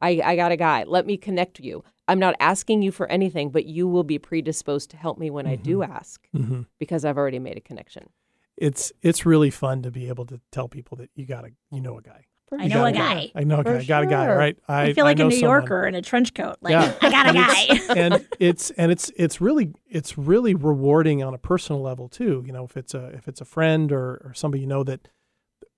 I, 0.00 0.20
I 0.24 0.36
got 0.36 0.50
a 0.52 0.56
guy. 0.56 0.84
Let 0.84 1.06
me 1.06 1.16
connect 1.16 1.60
you. 1.60 1.84
I'm 2.08 2.18
not 2.18 2.34
asking 2.40 2.82
you 2.82 2.90
for 2.90 3.06
anything, 3.06 3.50
but 3.50 3.66
you 3.66 3.86
will 3.86 4.02
be 4.02 4.18
predisposed 4.18 4.90
to 4.90 4.96
help 4.96 5.16
me 5.16 5.30
when 5.30 5.46
I 5.46 5.54
do 5.54 5.82
ask 5.84 6.26
Mhm. 6.34 6.66
because 6.80 7.04
I've 7.04 7.16
already 7.16 7.38
made 7.38 7.56
a 7.56 7.60
connection. 7.60 8.08
It's 8.56 8.92
it's 9.00 9.24
really 9.24 9.50
fun 9.50 9.82
to 9.82 9.90
be 9.90 10.08
able 10.08 10.26
to 10.26 10.40
tell 10.50 10.68
people 10.68 10.96
that 10.98 11.10
you 11.14 11.24
got 11.24 11.44
a 11.44 11.50
you 11.70 11.80
know 11.80 11.96
a 11.98 12.02
guy. 12.02 12.24
I 12.58 12.66
know 12.68 12.84
a 12.84 12.92
guy. 12.92 13.32
I 13.34 13.44
know 13.44 13.60
a 13.60 13.64
guy. 13.64 13.84
Got 13.84 14.02
a 14.04 14.06
guy, 14.06 14.34
right? 14.34 14.58
I, 14.68 14.82
I 14.82 14.92
feel 14.92 15.04
like 15.04 15.18
a 15.18 15.24
New 15.24 15.30
someone. 15.30 15.60
Yorker 15.60 15.86
in 15.86 15.94
a 15.94 16.02
trench 16.02 16.34
coat. 16.34 16.56
Like, 16.60 16.72
Yeah. 16.72 16.94
I 17.00 17.10
got 17.10 17.30
a 17.30 17.32
guy. 17.32 17.94
and 17.96 18.26
it's 18.38 18.70
and 18.72 18.92
it's 18.92 19.10
it's 19.16 19.40
really 19.40 19.72
it's 19.88 20.18
really 20.18 20.54
rewarding 20.54 21.22
on 21.22 21.34
a 21.34 21.38
personal 21.38 21.82
level 21.82 22.08
too. 22.08 22.42
You 22.46 22.52
know, 22.52 22.64
if 22.64 22.76
it's 22.76 22.94
a 22.94 23.06
if 23.08 23.28
it's 23.28 23.40
a 23.40 23.44
friend 23.44 23.92
or, 23.92 24.22
or 24.24 24.32
somebody 24.34 24.60
you 24.60 24.66
know 24.66 24.84
that 24.84 25.08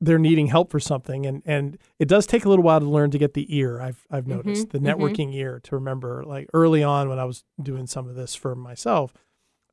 they're 0.00 0.18
needing 0.18 0.48
help 0.48 0.70
for 0.70 0.80
something, 0.80 1.24
and 1.24 1.42
and 1.46 1.78
it 1.98 2.08
does 2.08 2.26
take 2.26 2.44
a 2.44 2.48
little 2.48 2.64
while 2.64 2.80
to 2.80 2.86
learn 2.86 3.10
to 3.10 3.18
get 3.18 3.34
the 3.34 3.56
ear. 3.56 3.80
I've 3.80 4.06
I've 4.10 4.26
noticed 4.26 4.70
the 4.70 4.78
mhm. 4.78 4.94
networking 4.94 5.34
ear 5.34 5.60
to 5.64 5.74
remember. 5.74 6.24
Like 6.24 6.48
early 6.52 6.82
on 6.82 7.08
when 7.08 7.18
I 7.18 7.24
was 7.24 7.44
doing 7.62 7.86
some 7.86 8.08
of 8.08 8.14
this 8.14 8.34
for 8.34 8.54
myself, 8.54 9.14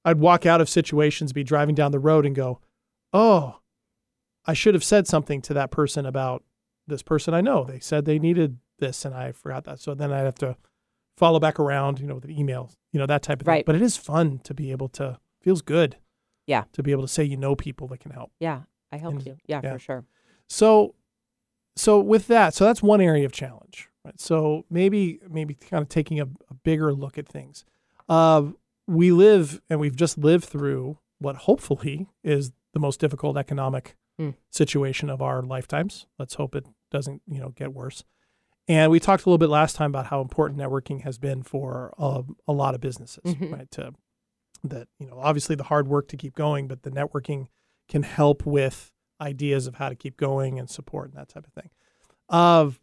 I'd 0.06 0.20
walk 0.20 0.46
out 0.46 0.62
of 0.62 0.70
situations, 0.70 1.34
be 1.34 1.44
driving 1.44 1.76
down 1.76 1.92
the 1.92 2.00
road, 2.00 2.26
and 2.26 2.36
go, 2.36 2.60
"Oh, 3.12 3.60
I 4.46 4.54
should 4.54 4.74
have 4.74 4.84
said 4.84 5.08
something 5.08 5.42
to 5.44 5.54
that 5.54 5.72
person 5.72 6.06
about 6.06 6.44
this 6.92 7.02
person 7.04 7.34
I 7.34 7.42
know. 7.42 7.64
They 7.64 7.80
said 7.80 8.06
they 8.06 8.20
needed 8.20 8.58
this, 8.80 9.04
and 9.06 9.16
I 9.16 9.32
forgot 9.32 9.64
that. 9.66 9.80
So 9.80 9.94
then 9.96 10.12
I'd 10.12 10.26
have 10.26 10.36
to 10.36 10.56
follow 11.18 11.40
back 11.40 11.60
around, 11.60 12.00
you 12.00 12.08
know, 12.08 12.16
with 12.16 12.26
an 12.26 12.32
email, 12.32 12.72
you 12.92 13.00
know, 13.00 13.06
that 13.08 13.24
type 13.24 13.42
of 13.42 13.46
thing. 13.48 13.64
But 13.66 13.76
it 13.76 13.82
is 13.82 13.98
fun 13.98 14.40
to 14.44 14.54
be 14.54 14.72
able 14.72 14.90
to 14.90 15.20
feels 15.42 15.62
good. 15.62 15.98
Yeah. 16.48 16.66
To 16.74 16.84
be 16.84 16.92
able 16.92 17.04
to 17.04 17.08
say 17.08 17.24
you 17.24 17.38
know 17.38 17.56
people 17.56 17.88
that 17.90 18.00
can 18.00 18.12
help. 18.12 18.32
Yeah, 18.40 18.62
I 18.92 18.98
helped 18.98 19.18
And- 19.18 19.26
you. 19.28 19.38
Yeah, 19.48 19.62
yeah. 19.64 19.74
for 19.74 19.80
sure. 19.80 20.06
So 20.48 20.96
so 21.76 22.00
with 22.00 22.28
that, 22.28 22.54
so 22.54 22.66
that's 22.66 22.84
one 22.84 23.02
area 23.02 23.26
of 23.26 23.32
challenge. 23.32 23.88
Right. 24.04 24.20
So 24.20 24.66
maybe 24.70 25.20
maybe 25.30 25.54
kind 25.54 25.82
of 25.82 25.90
taking 25.90 26.20
a, 26.20 26.24
a 26.26 26.54
bigger 26.64 26.94
look 26.94 27.18
at 27.18 27.28
things. 27.28 27.66
Uh, 28.10 28.50
we 28.88 29.12
live 29.12 29.62
and 29.70 29.80
we've 29.80 29.96
just 29.96 30.18
lived 30.18 30.44
through 30.46 30.98
what 31.20 31.36
hopefully 31.38 32.08
is 32.24 32.52
the 32.74 32.80
most 32.80 33.00
difficult 33.00 33.38
economic 33.38 33.96
Hmm. 34.22 34.30
situation 34.52 35.10
of 35.10 35.22
our 35.22 35.42
lifetimes. 35.42 36.06
Let's 36.20 36.36
hope 36.36 36.54
it 36.56 36.66
doesn't, 36.92 37.22
you 37.28 37.40
know, 37.40 37.50
get 37.50 37.74
worse. 37.74 38.04
And 38.68 38.92
we 38.92 39.00
talked 39.00 39.26
a 39.26 39.30
little 39.30 39.40
bit 39.40 39.50
last 39.50 39.76
time 39.76 39.90
about 39.90 40.06
how 40.08 40.22
important 40.22 40.60
networking 40.60 41.02
has 41.02 41.18
been 41.18 41.42
for 41.42 41.92
a, 41.98 42.24
a 42.48 42.54
lot 42.54 42.76
of 42.76 42.82
businesses, 42.82 43.24
Mhm. 43.34 43.52
right? 43.52 43.72
To 43.72 43.94
that, 44.64 44.88
you 45.00 45.08
know, 45.08 45.18
obviously 45.20 45.56
the 45.56 45.64
hard 45.64 45.88
work 45.88 46.08
to 46.10 46.18
keep 46.18 46.36
going, 46.36 46.68
but 46.68 46.84
the 46.84 46.92
networking 46.92 47.48
can 47.88 48.04
help 48.04 48.46
with 48.46 48.92
ideas 49.20 49.66
of 49.66 49.76
how 49.76 49.90
to 49.90 49.96
keep 49.96 50.18
going 50.18 50.60
and 50.60 50.70
support 50.70 51.10
and 51.10 51.18
that 51.18 51.30
type 51.30 51.48
of 51.48 51.54
thing. 51.54 51.70
Of 52.30 52.80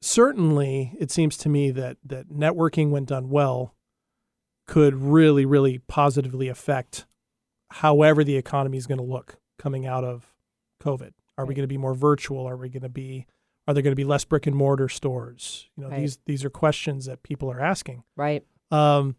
certainly, 0.00 0.94
it 0.98 1.10
seems 1.10 1.36
to 1.38 1.48
me 1.48 1.70
that 1.70 1.96
that 2.04 2.28
networking, 2.28 2.90
when 2.90 3.04
done 3.04 3.30
well, 3.30 3.74
could 4.66 4.94
really, 4.94 5.46
really 5.46 5.78
positively 5.78 6.48
affect 6.48 7.06
however 7.70 8.22
the 8.22 8.36
economy 8.36 8.76
is 8.78 8.86
going 8.86 8.98
to 8.98 9.04
look 9.04 9.38
coming 9.58 9.86
out 9.86 10.04
of 10.04 10.32
COVID. 10.82 11.12
Are 11.36 11.44
we 11.46 11.54
going 11.54 11.64
to 11.64 11.68
be 11.68 11.78
more 11.78 11.94
virtual? 11.94 12.46
Are 12.48 12.56
we 12.56 12.68
going 12.68 12.82
to 12.82 12.88
be 12.88 13.26
are 13.66 13.74
there 13.74 13.82
going 13.82 13.92
to 13.92 13.96
be 13.96 14.04
less 14.04 14.24
brick 14.24 14.46
and 14.46 14.56
mortar 14.56 14.88
stores? 14.88 15.68
You 15.76 15.84
know, 15.84 15.90
Right. 15.90 16.00
these 16.00 16.18
these 16.26 16.44
are 16.44 16.50
questions 16.50 17.04
that 17.04 17.22
people 17.22 17.50
are 17.50 17.60
asking. 17.60 18.02
Right. 18.16 18.44
Um, 18.70 19.16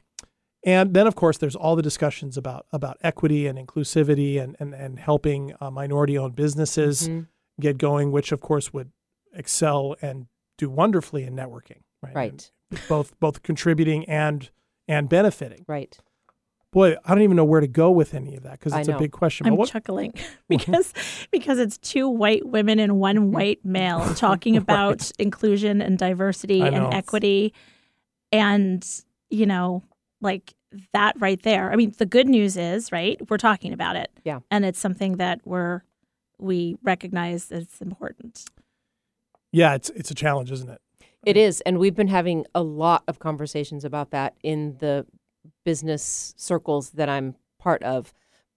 and 0.65 0.93
then, 0.93 1.07
of 1.07 1.15
course, 1.15 1.37
there's 1.37 1.55
all 1.55 1.75
the 1.75 1.81
discussions 1.81 2.35
about 2.37 2.65
about 2.71 2.97
equity 3.01 3.47
and 3.47 3.57
inclusivity 3.59 4.41
and 4.41 4.55
and, 4.59 4.73
and 4.73 4.99
helping 4.99 5.53
uh, 5.61 5.69
minority-owned 5.71 6.35
businesses 6.35 7.07
Mhm. 7.07 7.27
get 7.61 7.77
going, 7.77 8.11
which 8.11 8.31
of 8.31 8.41
course 8.41 8.73
would 8.73 8.91
excel 9.33 9.95
and 10.01 10.27
do 10.57 10.69
wonderfully 10.69 11.23
in 11.23 11.35
networking, 11.35 11.83
right? 12.01 12.15
Right. 12.15 12.51
And 12.71 12.81
both 12.89 13.17
both 13.19 13.43
contributing 13.43 14.03
and 14.09 14.49
and 14.87 15.07
benefiting. 15.07 15.63
Right. 15.67 15.97
Boy, 16.71 16.95
I 17.05 17.13
don't 17.15 17.23
even 17.23 17.35
know 17.35 17.45
where 17.45 17.61
to 17.61 17.67
go 17.67 17.91
with 17.91 18.13
any 18.13 18.35
of 18.35 18.43
that 18.43 18.59
because 18.59 18.73
it's 18.75 18.87
a 18.87 18.97
big 18.97 19.11
question. 19.11 19.47
I'm 19.47 19.55
what, 19.55 19.69
chuckling 19.69 20.13
because 20.49 20.93
because 21.31 21.59
it's 21.59 21.77
two 21.77 22.07
white 22.09 22.45
women 22.47 22.79
and 22.79 22.99
one 22.99 23.31
white 23.31 23.63
male 23.63 24.13
talking 24.15 24.55
about 24.57 25.11
inclusion 25.19 25.81
and 25.81 25.97
diversity 25.97 26.61
and 26.61 26.93
equity, 26.93 27.53
and 28.31 28.85
you 29.29 29.45
know, 29.45 29.83
like 30.21 30.53
that 30.93 31.15
right 31.19 31.41
there. 31.43 31.71
I 31.71 31.75
mean, 31.75 31.93
the 31.97 32.05
good 32.05 32.27
news 32.27 32.55
is, 32.57 32.91
right? 32.91 33.19
We're 33.29 33.37
talking 33.37 33.73
about 33.73 33.95
it, 33.95 34.11
Yeah. 34.23 34.39
and 34.51 34.65
it's 34.65 34.79
something 34.79 35.17
that 35.17 35.41
we're 35.45 35.81
we 36.37 36.77
recognize 36.83 37.51
as 37.51 37.67
important. 37.81 38.45
yeah, 39.51 39.73
it's 39.75 39.89
it's 39.91 40.11
a 40.11 40.15
challenge, 40.15 40.51
isn't 40.51 40.69
it? 40.69 40.81
It 41.25 41.35
is. 41.35 41.59
And 41.61 41.79
we've 41.79 41.95
been 41.95 42.07
having 42.07 42.45
a 42.55 42.63
lot 42.63 43.03
of 43.09 43.19
conversations 43.19 43.83
about 43.83 44.11
that 44.11 44.35
in 44.41 44.77
the 44.79 45.05
business 45.63 46.33
circles 46.37 46.91
that 46.91 47.09
I'm 47.09 47.35
part 47.59 47.83
of 47.83 48.13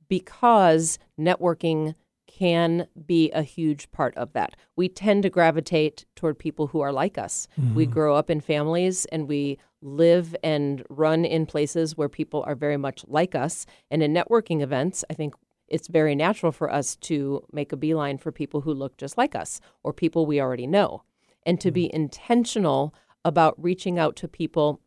because 0.09 0.99
networking 1.19 1.95
can 2.27 2.87
be 3.07 3.31
a 3.33 3.43
huge 3.43 3.91
part 3.93 4.17
of 4.17 4.33
that. 4.33 4.57
We 4.75 4.89
tend 4.89 5.23
to 5.25 5.31
gravitate 5.31 6.07
toward 6.17 6.39
people 6.39 6.69
who 6.69 6.81
are 6.81 6.93
like 6.93 7.19
us. 7.19 7.47
We 7.75 7.85
mm-hmm. 7.85 7.93
grow 7.93 8.17
up 8.17 8.31
in 8.31 8.41
families 8.41 9.05
and 9.07 9.29
we 9.29 9.59
live 9.83 10.35
and 10.43 10.83
run 10.89 11.25
in 11.25 11.45
places 11.45 11.97
where 11.97 12.09
people 12.09 12.43
are 12.47 12.55
very 12.55 12.79
much 12.79 13.05
like 13.07 13.35
us. 13.35 13.67
And 13.91 14.03
in 14.03 14.15
networking 14.15 14.63
events, 14.63 15.05
I 15.11 15.15
think 15.15 15.35
it's 15.69 15.89
very 15.89 16.15
natural 16.15 16.53
for 16.53 16.73
us 16.73 16.97
to 16.97 17.43
make 17.53 17.73
a 17.73 17.77
beeline 17.77 18.19
for 18.19 18.33
people 18.33 18.63
who 18.63 18.73
look 18.73 18.97
just 18.97 19.19
like 19.19 19.35
us 19.35 19.61
or 19.83 19.93
people 19.93 20.25
we 20.25 20.41
already 20.41 20.67
know 20.67 21.03
and 21.45 21.61
to 21.61 21.71
be 21.71 21.85
mm-hmm. 21.85 21.97
intentional 21.97 22.95
about 23.25 23.63
reaching 23.63 23.99
out 23.99 24.17
to 24.17 24.29
people 24.29 24.81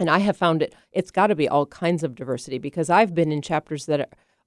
and 0.00 0.10
I 0.10 0.18
have 0.18 0.36
found 0.36 0.62
it 0.62 0.74
it's 0.90 1.10
got 1.10 1.28
to 1.28 1.36
be 1.36 1.48
all 1.48 1.66
kinds 1.66 2.02
of 2.02 2.14
diversity 2.14 2.58
because 2.58 2.90
I've 2.90 3.14
been 3.14 3.30
in 3.30 3.42
chapters 3.42 3.86
that 3.86 4.00
are 4.00 4.06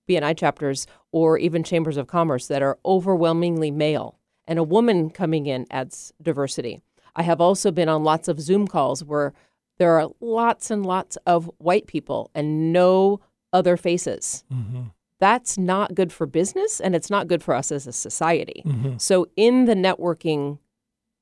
BNI 0.10 0.38
chapters 0.38 0.86
or 1.12 1.38
even 1.38 1.64
chambers 1.64 1.96
of 1.96 2.08
commerce 2.08 2.48
that 2.48 2.62
are 2.62 2.78
overwhelmingly 2.86 3.72
male 3.72 4.20
and 4.46 4.60
a 4.60 4.64
woman 4.64 5.10
coming 5.10 5.46
in 5.46 5.66
adds 5.72 6.12
diversity. 6.22 6.82
I 7.16 7.24
have 7.24 7.40
also 7.40 7.72
been 7.72 7.88
on 7.88 8.04
lots 8.04 8.28
of 8.28 8.42
Zoom 8.42 8.68
calls 8.68 9.04
where 9.04 9.34
there 9.78 9.98
are 10.00 10.10
lots 10.20 10.70
and 10.70 10.86
lots 10.86 11.18
of 11.26 11.50
white 11.58 11.88
people 11.88 12.32
and 12.36 12.74
no 12.74 13.22
other 13.54 13.78
faces. 13.78 14.44
Mm-hmm. 14.52 14.84
That's 15.20 15.58
not 15.58 15.96
good 15.96 16.12
for 16.12 16.26
business 16.26 16.82
and 16.82 16.96
it's 16.96 17.10
not 17.10 17.28
good 17.28 17.44
for 17.44 17.54
us 17.54 17.72
as 17.72 17.88
a 17.88 17.94
society. 17.94 18.64
Mm-hmm. 18.66 18.98
So, 18.98 19.28
in 19.38 19.66
the 19.66 19.76
networking 19.76 20.58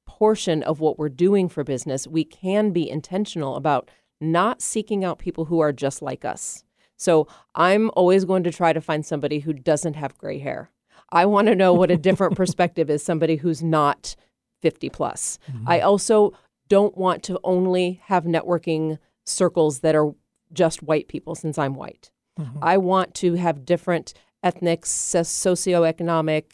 portion 0.07 0.63
of 0.63 0.79
what 0.79 0.97
we're 0.97 1.09
doing 1.09 1.49
for 1.49 1.63
business, 1.63 2.07
we 2.07 2.23
can 2.23 2.71
be 2.71 2.89
intentional 2.89 3.55
about 3.55 3.89
not 4.21 4.61
seeking 4.61 5.03
out 5.03 5.19
people 5.19 5.45
who 5.45 5.59
are 5.59 5.73
just 5.73 6.01
like 6.01 6.23
us. 6.23 6.63
So, 6.97 7.27
I'm 7.55 7.89
always 7.95 8.25
going 8.25 8.43
to 8.43 8.51
try 8.51 8.73
to 8.73 8.81
find 8.81 9.05
somebody 9.05 9.39
who 9.39 9.53
doesn't 9.53 9.95
have 9.95 10.17
gray 10.17 10.37
hair. 10.37 10.69
I 11.11 11.25
want 11.25 11.47
to 11.47 11.55
know 11.55 11.73
what 11.73 11.91
a 11.91 11.97
different 11.97 12.35
perspective 12.37 12.89
is 12.89 13.03
somebody 13.03 13.37
who's 13.37 13.63
not 13.63 14.15
50 14.61 14.89
plus. 14.89 15.39
Mm-hmm. 15.51 15.67
I 15.67 15.79
also 15.81 16.33
don't 16.69 16.95
want 16.97 17.23
to 17.23 17.39
only 17.43 18.01
have 18.05 18.23
networking 18.23 18.97
circles 19.25 19.79
that 19.79 19.95
are 19.95 20.13
just 20.53 20.83
white 20.83 21.07
people 21.07 21.35
since 21.35 21.57
I'm 21.57 21.75
white. 21.75 22.11
Mm-hmm. 22.39 22.59
I 22.61 22.77
want 22.77 23.13
to 23.15 23.33
have 23.33 23.65
different 23.65 24.13
ethnic, 24.43 24.85
so- 24.85 25.21
socioeconomic, 25.21 26.45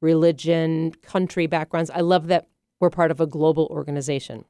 religion, 0.00 0.92
country 1.02 1.46
backgrounds. 1.46 1.90
I 1.90 2.00
love 2.00 2.28
that 2.28 2.46
we're 2.80 2.90
part 2.90 3.10
of 3.10 3.20
a 3.20 3.26
global 3.26 3.66
organization 3.70 4.44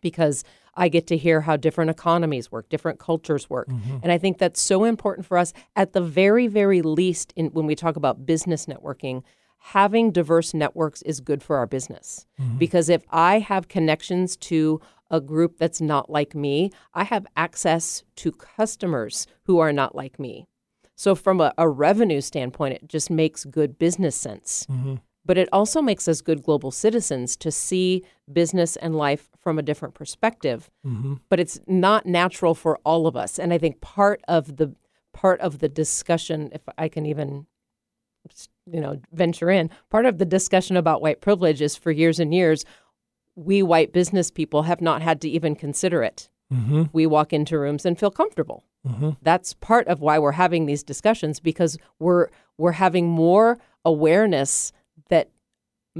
because 0.00 0.44
I 0.74 0.88
get 0.88 1.06
to 1.08 1.16
hear 1.16 1.42
how 1.42 1.56
different 1.56 1.90
economies 1.90 2.50
work, 2.50 2.68
different 2.68 2.98
cultures 2.98 3.50
work. 3.50 3.68
Mm-hmm. 3.68 3.98
And 4.02 4.12
I 4.12 4.18
think 4.18 4.38
that's 4.38 4.60
so 4.60 4.84
important 4.84 5.26
for 5.26 5.36
us 5.36 5.52
at 5.76 5.92
the 5.92 6.00
very 6.00 6.46
very 6.46 6.82
least 6.82 7.32
in 7.36 7.46
when 7.48 7.66
we 7.66 7.74
talk 7.74 7.96
about 7.96 8.26
business 8.26 8.66
networking, 8.66 9.22
having 9.58 10.10
diverse 10.10 10.54
networks 10.54 11.02
is 11.02 11.20
good 11.20 11.42
for 11.42 11.56
our 11.56 11.66
business. 11.66 12.26
Mm-hmm. 12.40 12.58
Because 12.58 12.88
if 12.88 13.02
I 13.10 13.40
have 13.40 13.68
connections 13.68 14.36
to 14.38 14.80
a 15.10 15.20
group 15.20 15.58
that's 15.58 15.80
not 15.80 16.08
like 16.08 16.34
me, 16.34 16.70
I 16.94 17.04
have 17.04 17.26
access 17.36 18.04
to 18.16 18.32
customers 18.32 19.26
who 19.44 19.58
are 19.58 19.72
not 19.72 19.94
like 19.94 20.18
me. 20.18 20.46
So, 20.94 21.14
from 21.14 21.40
a, 21.40 21.52
a 21.56 21.68
revenue 21.68 22.20
standpoint, 22.20 22.74
it 22.74 22.86
just 22.86 23.10
makes 23.10 23.44
good 23.44 23.78
business 23.78 24.16
sense. 24.16 24.66
Mm-hmm. 24.70 24.96
But 25.24 25.36
it 25.36 25.48
also 25.52 25.82
makes 25.82 26.08
us 26.08 26.22
good 26.22 26.42
global 26.42 26.70
citizens 26.70 27.36
to 27.38 27.50
see 27.50 28.04
business 28.32 28.76
and 28.76 28.94
life 28.96 29.28
from 29.38 29.58
a 29.58 29.62
different 29.62 29.94
perspective. 29.94 30.70
Mm-hmm. 30.86 31.14
But 31.28 31.40
it's 31.40 31.60
not 31.66 32.06
natural 32.06 32.54
for 32.54 32.78
all 32.84 33.06
of 33.06 33.16
us. 33.16 33.38
And 33.38 33.52
I 33.52 33.58
think 33.58 33.80
part 33.80 34.22
of 34.28 34.56
the 34.56 34.74
part 35.12 35.40
of 35.40 35.58
the 35.58 35.68
discussion, 35.68 36.50
if 36.52 36.62
I 36.78 36.88
can 36.88 37.04
even 37.04 37.46
you 38.66 38.80
know 38.80 39.00
venture 39.12 39.50
in, 39.50 39.70
part 39.90 40.06
of 40.06 40.18
the 40.18 40.24
discussion 40.24 40.76
about 40.76 41.02
white 41.02 41.20
privilege 41.20 41.60
is 41.60 41.76
for 41.76 41.90
years 41.90 42.18
and 42.18 42.32
years, 42.32 42.64
we 43.34 43.62
white 43.62 43.92
business 43.92 44.30
people 44.30 44.62
have 44.62 44.80
not 44.80 45.02
had 45.02 45.20
to 45.22 45.28
even 45.28 45.54
consider 45.54 46.02
it. 46.02 46.28
Mm-hmm. 46.52 46.84
We 46.92 47.06
walk 47.06 47.32
into 47.32 47.58
rooms 47.58 47.86
and 47.86 47.98
feel 47.98 48.10
comfortable. 48.10 48.64
Mm-hmm. 48.86 49.10
That's 49.22 49.54
part 49.54 49.86
of 49.88 50.00
why 50.00 50.18
we're 50.18 50.32
having 50.32 50.66
these 50.66 50.82
discussions 50.82 51.40
because 51.40 51.78
we're 51.98 52.28
we're 52.58 52.72
having 52.72 53.08
more 53.08 53.58
awareness 53.84 54.72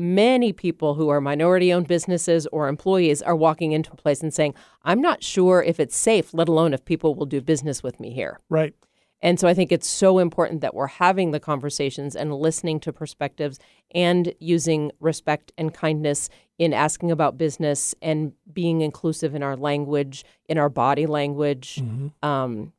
many 0.01 0.53
people 0.53 0.95
who 0.95 1.09
are 1.09 1.21
minority 1.21 1.73
owned 1.73 1.87
businesses 1.87 2.47
or 2.49 2.69
employees 2.69 3.23
are 3.23 3.37
walking 3.37 3.73
into 3.73 3.93
a 3.93 3.97
place 3.97 4.23
and 4.23 4.33
saying, 4.33 4.55
I'm 4.83 5.01
not 5.01 5.23
sure 5.23 5.63
if 5.63 5.79
it's 5.79 5.97
safe, 5.97 6.33
let 6.33 6.49
alone 6.49 6.73
if 6.75 6.85
people 6.85 7.15
will 7.15 7.27
do 7.27 7.41
business 7.41 7.83
with 7.83 8.01
me 8.01 8.13
here. 8.13 8.41
Right. 8.49 8.75
And 9.23 9.39
so 9.39 9.47
I 9.47 9.55
think 9.55 9.71
it's 9.71 9.87
so 9.87 10.19
important 10.19 10.63
that 10.63 10.75
we're 10.75 10.87
having 10.87 11.31
the 11.31 11.41
conversations 11.41 12.17
and 12.17 12.35
listening 12.35 12.81
to 12.81 12.93
perspectives 12.93 13.59
and 13.95 14.35
using 14.39 14.93
respect 14.99 15.53
and 15.59 15.75
kindness 15.75 16.31
in 16.59 16.73
asking 16.73 17.11
about 17.11 17.37
business 17.37 17.95
and 18.01 18.33
being 18.51 18.81
inclusive 18.81 19.35
in 19.35 19.43
our 19.43 19.57
language, 19.57 20.25
in 20.49 20.57
our 20.57 20.71
body 20.71 21.07
language. 21.07 21.83
Um, 22.23 22.73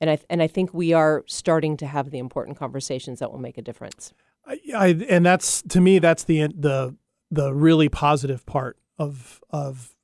and 0.00 0.10
I 0.10 0.18
and 0.30 0.42
I 0.42 0.46
think 0.46 0.72
we 0.72 0.92
are 0.92 1.24
starting 1.26 1.76
to 1.78 1.86
have 1.86 2.10
the 2.10 2.18
important 2.18 2.56
conversations 2.56 3.18
that 3.18 3.30
will 3.30 3.38
make 3.38 3.58
a 3.58 3.62
difference. 3.62 4.14
I, 4.46 4.58
I 4.74 4.86
and 5.08 5.24
that's 5.24 5.62
to 5.62 5.80
me 5.80 5.98
that's 5.98 6.24
the 6.24 6.48
the 6.48 6.96
the 7.30 7.54
really 7.54 7.88
positive 7.88 8.44
part 8.46 8.78
of 8.98 9.40
of 9.50 9.94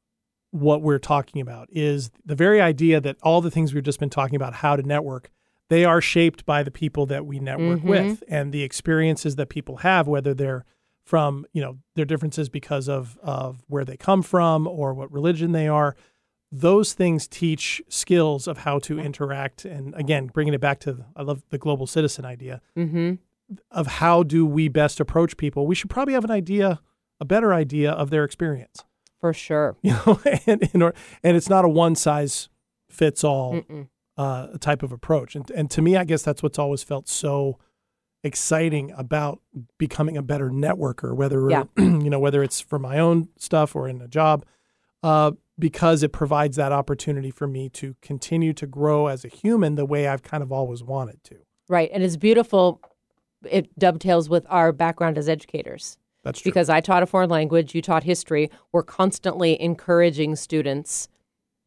what 0.50 0.80
we're 0.80 0.98
talking 0.98 1.42
about 1.42 1.68
is 1.70 2.10
the 2.24 2.34
very 2.34 2.60
idea 2.60 3.00
that 3.00 3.16
all 3.22 3.40
the 3.40 3.50
things 3.50 3.74
we've 3.74 3.84
just 3.84 4.00
been 4.00 4.10
talking 4.10 4.36
about 4.36 4.54
how 4.54 4.76
to 4.76 4.82
network 4.82 5.30
they 5.68 5.84
are 5.84 6.00
shaped 6.00 6.46
by 6.46 6.62
the 6.62 6.70
people 6.70 7.06
that 7.06 7.26
we 7.26 7.40
network 7.40 7.82
with 7.82 8.22
and 8.28 8.52
the 8.52 8.62
experiences 8.62 9.36
that 9.36 9.48
people 9.48 9.78
have 9.78 10.06
whether 10.06 10.32
they're 10.32 10.64
from 11.06 11.46
you 11.52 11.62
know 11.62 11.78
their 11.94 12.04
differences 12.04 12.48
because 12.48 12.88
of 12.88 13.16
of 13.22 13.64
where 13.68 13.84
they 13.84 13.96
come 13.96 14.22
from 14.22 14.66
or 14.66 14.92
what 14.92 15.10
religion 15.10 15.52
they 15.52 15.68
are. 15.68 15.96
Those 16.52 16.92
things 16.92 17.26
teach 17.26 17.80
skills 17.88 18.46
of 18.46 18.58
how 18.58 18.80
to 18.80 18.98
interact 18.98 19.64
and 19.64 19.94
again 19.94 20.26
bringing 20.26 20.54
it 20.54 20.60
back 20.60 20.80
to 20.80 21.04
i 21.14 21.22
love 21.22 21.42
the 21.50 21.58
global 21.58 21.86
citizen 21.86 22.24
idea. 22.24 22.60
Mm-hmm. 22.76 23.14
Of 23.70 23.86
how 23.86 24.22
do 24.22 24.44
we 24.46 24.68
best 24.68 25.00
approach 25.00 25.36
people 25.36 25.66
we 25.66 25.74
should 25.74 25.90
probably 25.90 26.14
have 26.14 26.24
an 26.24 26.30
idea 26.30 26.80
a 27.20 27.24
better 27.24 27.52
idea 27.54 27.90
of 27.92 28.10
their 28.10 28.24
experience 28.24 28.84
For 29.20 29.32
sure. 29.32 29.76
you 29.82 29.92
know 29.92 30.20
and 30.46 30.62
in 30.72 30.82
or, 30.82 30.94
and 31.22 31.36
it's 31.36 31.48
not 31.48 31.64
a 31.64 31.68
one 31.68 31.94
size 31.94 32.48
fits 32.90 33.22
all 33.24 33.60
uh, 34.16 34.46
type 34.58 34.82
of 34.82 34.92
approach 34.92 35.36
and 35.36 35.50
and 35.50 35.70
to 35.70 35.82
me 35.82 35.96
i 35.96 36.04
guess 36.04 36.22
that's 36.22 36.42
what's 36.42 36.58
always 36.58 36.82
felt 36.82 37.08
so 37.08 37.58
exciting 38.24 38.90
about 38.96 39.40
becoming 39.78 40.16
a 40.16 40.22
better 40.22 40.50
networker 40.50 41.14
whether 41.14 41.48
Yeah. 41.48 41.64
you 41.76 42.10
know 42.10 42.18
whether 42.18 42.42
it's 42.42 42.60
for 42.60 42.78
my 42.78 42.98
own 42.98 43.28
stuff 43.38 43.76
or 43.76 43.88
in 43.88 44.00
a 44.02 44.08
job 44.08 44.44
uh, 45.02 45.32
because 45.58 46.02
it 46.02 46.12
provides 46.12 46.56
that 46.56 46.72
opportunity 46.72 47.30
for 47.30 47.46
me 47.46 47.68
to 47.68 47.94
continue 48.02 48.52
to 48.54 48.66
grow 48.66 49.06
as 49.06 49.24
a 49.24 49.28
human 49.28 49.76
the 49.76 49.84
way 49.86 50.08
I've 50.08 50.22
kind 50.22 50.42
of 50.42 50.50
always 50.50 50.82
wanted 50.82 51.22
to. 51.24 51.36
Right. 51.68 51.88
And 51.92 52.02
it's 52.02 52.16
beautiful. 52.16 52.80
It 53.48 53.76
dovetails 53.78 54.28
with 54.28 54.46
our 54.48 54.72
background 54.72 55.18
as 55.18 55.28
educators. 55.28 55.98
That's 56.24 56.40
true. 56.40 56.50
because 56.50 56.68
I 56.68 56.80
taught 56.80 57.04
a 57.04 57.06
foreign 57.06 57.30
language, 57.30 57.72
you 57.74 57.80
taught 57.82 58.02
history. 58.02 58.50
We're 58.72 58.82
constantly 58.82 59.60
encouraging 59.62 60.34
students 60.34 61.08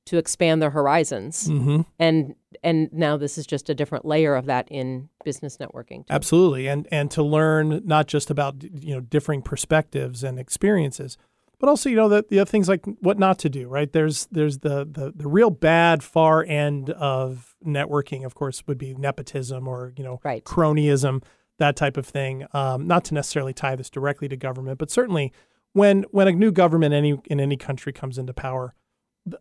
to 0.07 0.17
expand 0.17 0.61
their 0.61 0.71
horizons, 0.71 1.47
hmm 1.47 1.81
and 1.99 2.33
and 2.63 2.91
now 2.91 3.15
this 3.15 3.37
is 3.37 3.45
just 3.45 3.69
a 3.69 3.75
different 3.75 4.05
layer 4.05 4.35
of 4.35 4.47
that 4.47 4.67
in 4.69 5.07
business 5.23 5.57
networking. 5.57 5.99
too. 6.07 6.13
Absolutely, 6.13 6.67
and 6.67 6.87
and 6.91 7.09
to 7.11 7.21
learn 7.23 7.81
not 7.85 8.07
just 8.07 8.29
about 8.31 8.63
you 8.63 8.95
know 8.95 9.01
differing 9.01 9.41
perspectives 9.43 10.23
and 10.23 10.39
experiences, 10.39 11.15
but 11.59 11.69
also 11.69 11.89
you 11.89 11.95
know 11.95 12.09
the, 12.09 12.25
the 12.27 12.39
other 12.39 12.49
things 12.49 12.67
like 12.67 12.83
what 13.01 13.19
not 13.19 13.37
to 13.39 13.49
do. 13.49 13.67
Right 13.69 13.91
there's 13.93 14.25
there's 14.31 14.57
the 14.59 14.83
the 14.83 15.13
the 15.15 15.27
real 15.27 15.51
bad 15.51 16.01
far 16.03 16.43
end 16.43 16.89
of 16.89 17.55
networking. 17.63 18.25
Of 18.25 18.33
course, 18.33 18.63
would 18.65 18.79
be 18.79 18.95
nepotism 18.95 19.67
or 19.67 19.93
you 19.95 20.03
know 20.03 20.19
Right. 20.23 20.43
cronyism, 20.43 21.21
that 21.59 21.75
type 21.75 21.95
of 21.97 22.05
thing. 22.05 22.45
Um, 22.53 22.87
not 22.87 23.05
to 23.05 23.13
necessarily 23.13 23.53
tie 23.53 23.75
this 23.75 23.89
directly 23.89 24.27
to 24.27 24.35
government, 24.35 24.79
but 24.79 24.89
certainly 24.91 25.31
when 25.73 26.03
when 26.11 26.27
a 26.27 26.31
new 26.31 26.51
government 26.51 26.93
any 26.93 27.17
in 27.25 27.39
any 27.39 27.55
country 27.55 27.93
comes 27.93 28.17
into 28.17 28.33
power, 28.33 28.73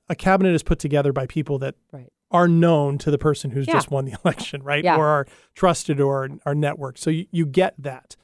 a 0.08 0.14
cabinet 0.14 0.54
is 0.54 0.62
put 0.62 0.78
together 0.78 1.12
by 1.12 1.26
people 1.26 1.58
that 1.60 1.74
Right. 1.92 2.12
are 2.30 2.46
known 2.48 2.98
to 2.98 3.10
the 3.10 3.18
person 3.18 3.50
who's 3.52 3.66
Yeah. 3.66 3.74
just 3.74 3.90
won 3.90 4.04
the 4.04 4.12
election, 4.24 4.62
right? 4.62 4.84
Yeah. 4.84 4.96
Or 4.98 5.06
are 5.06 5.26
trusted 5.54 6.00
or 6.00 6.28
are 6.44 6.54
networked. 6.54 6.98
So 6.98 7.10
you, 7.10 7.26
you 7.30 7.46
get 7.46 7.74
that. 7.78 8.14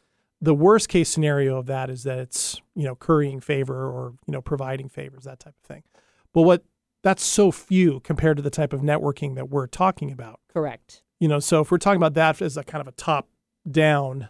The 0.40 0.54
worst 0.54 0.90
case 0.90 1.08
scenario 1.08 1.56
of 1.56 1.66
that 1.66 1.88
is 1.88 2.02
that 2.02 2.18
it's, 2.18 2.60
you 2.74 2.84
know, 2.84 2.94
currying 2.94 3.40
favor 3.40 3.86
or, 3.86 4.12
you 4.26 4.32
know, 4.32 4.42
providing 4.42 4.90
favors, 4.90 5.24
that 5.24 5.40
type 5.40 5.54
of 5.62 5.66
thing. 5.66 5.82
But 6.34 6.42
what 6.42 6.64
that's 7.02 7.24
so 7.24 7.50
few 7.50 8.00
compared 8.00 8.36
to 8.36 8.42
the 8.42 8.50
type 8.50 8.72
of 8.74 8.80
networking 8.82 9.36
that 9.36 9.48
we're 9.48 9.66
talking 9.66 10.10
about. 10.12 10.40
Correct. 10.52 11.02
You 11.20 11.28
know, 11.28 11.38
so 11.38 11.60
if 11.62 11.70
we're 11.70 11.78
talking 11.78 11.96
about 11.96 12.14
that 12.14 12.42
as 12.42 12.56
a 12.58 12.64
kind 12.64 12.80
of 12.82 12.88
a 12.88 12.92
top 12.92 13.28
down 13.70 14.28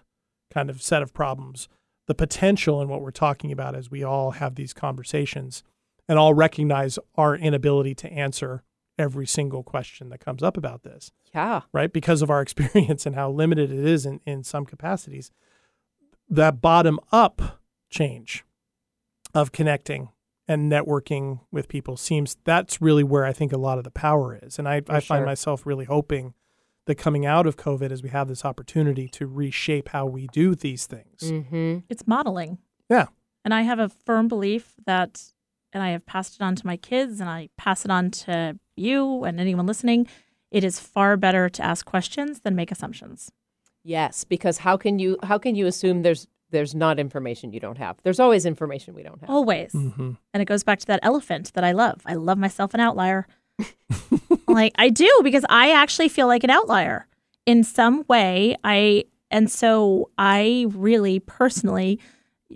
kind 0.52 0.70
of 0.70 0.82
set 0.82 1.02
of 1.02 1.12
problems, 1.12 1.68
the 2.06 2.14
potential 2.14 2.80
in 2.80 2.88
what 2.88 3.00
we're 3.00 3.10
talking 3.10 3.50
about 3.50 3.74
as 3.74 3.90
we 3.90 4.02
all 4.04 4.32
have 4.32 4.54
these 4.54 4.72
conversations 4.72 5.62
and 6.08 6.18
all 6.18 6.34
recognize 6.34 6.98
our 7.16 7.34
inability 7.34 7.94
to 7.94 8.12
answer 8.12 8.62
every 8.98 9.26
single 9.26 9.62
question 9.62 10.08
that 10.10 10.20
comes 10.20 10.42
up 10.42 10.56
about 10.56 10.82
this, 10.82 11.10
Yeah. 11.34 11.62
right? 11.72 11.92
Because 11.92 12.22
of 12.22 12.30
our 12.30 12.40
experience 12.42 13.06
and 13.06 13.14
how 13.16 13.30
limited 13.30 13.72
it 13.72 13.84
is 13.84 14.06
in, 14.06 14.20
in 14.26 14.44
some 14.44 14.66
capacities. 14.66 15.30
That 16.28 16.60
bottom 16.60 17.00
up 17.10 17.60
change 17.90 18.44
of 19.34 19.50
connecting 19.52 20.10
and 20.46 20.70
networking 20.70 21.40
with 21.50 21.68
people 21.68 21.96
seems 21.96 22.36
that's 22.44 22.80
really 22.80 23.02
where 23.02 23.24
I 23.24 23.32
think 23.32 23.52
a 23.52 23.56
lot 23.58 23.78
of 23.78 23.84
the 23.84 23.90
power 23.90 24.38
is. 24.40 24.58
And 24.58 24.68
I, 24.68 24.76
I 24.88 25.00
find 25.00 25.20
sure. 25.20 25.26
myself 25.26 25.66
really 25.66 25.86
hoping 25.86 26.34
that 26.86 26.96
coming 26.96 27.24
out 27.24 27.46
of 27.46 27.56
COVID 27.56 27.90
as 27.90 28.02
we 28.02 28.10
have 28.10 28.28
this 28.28 28.44
opportunity 28.44 29.08
to 29.08 29.26
reshape 29.26 29.88
how 29.88 30.06
we 30.06 30.26
do 30.28 30.54
these 30.54 30.86
things. 30.86 31.20
Mm-hmm. 31.22 31.78
It's 31.88 32.06
modeling. 32.06 32.58
Yeah. 32.90 33.06
And 33.44 33.54
I 33.54 33.62
have 33.62 33.78
a 33.78 33.88
firm 33.88 34.28
belief 34.28 34.74
that, 34.86 35.22
and 35.72 35.82
I 35.82 35.90
have 35.90 36.06
passed 36.06 36.36
it 36.36 36.42
on 36.42 36.56
to 36.56 36.66
my 36.66 36.76
kids 36.76 37.20
and 37.20 37.28
I 37.28 37.48
pass 37.56 37.84
it 37.84 37.90
on 37.90 38.10
to 38.12 38.58
you 38.76 39.24
and 39.24 39.40
anyone 39.40 39.66
listening. 39.66 40.06
It 40.50 40.64
is 40.64 40.78
far 40.78 41.16
better 41.16 41.48
to 41.48 41.64
ask 41.64 41.84
questions 41.84 42.40
than 42.40 42.54
make 42.54 42.70
assumptions. 42.70 43.32
Yes, 43.82 44.24
because 44.24 44.58
how 44.58 44.76
can 44.76 44.98
you 44.98 45.18
how 45.22 45.36
can 45.36 45.54
you 45.56 45.66
assume 45.66 46.02
there's 46.02 46.26
there's 46.50 46.74
not 46.74 46.98
information 46.98 47.52
you 47.52 47.60
don't 47.60 47.76
have? 47.76 47.98
There's 48.02 48.20
always 48.20 48.46
information 48.46 48.94
we 48.94 49.02
don't 49.02 49.20
have. 49.20 49.28
Always. 49.28 49.72
Mm-hmm. 49.72 50.12
And 50.32 50.40
it 50.40 50.46
goes 50.46 50.62
back 50.62 50.78
to 50.78 50.86
that 50.86 51.00
elephant 51.02 51.52
that 51.54 51.64
I 51.64 51.72
love. 51.72 52.00
I 52.06 52.14
love 52.14 52.38
myself 52.38 52.72
an 52.72 52.80
outlier. 52.80 53.26
Like 54.48 54.72
I 54.76 54.88
do 54.88 55.10
because 55.22 55.44
I 55.48 55.72
actually 55.72 56.08
feel 56.08 56.26
like 56.26 56.44
an 56.44 56.50
outlier 56.50 57.06
in 57.46 57.64
some 57.64 58.04
way. 58.08 58.56
I 58.64 59.04
and 59.30 59.50
so 59.50 60.10
I 60.18 60.66
really 60.70 61.20
personally 61.20 62.00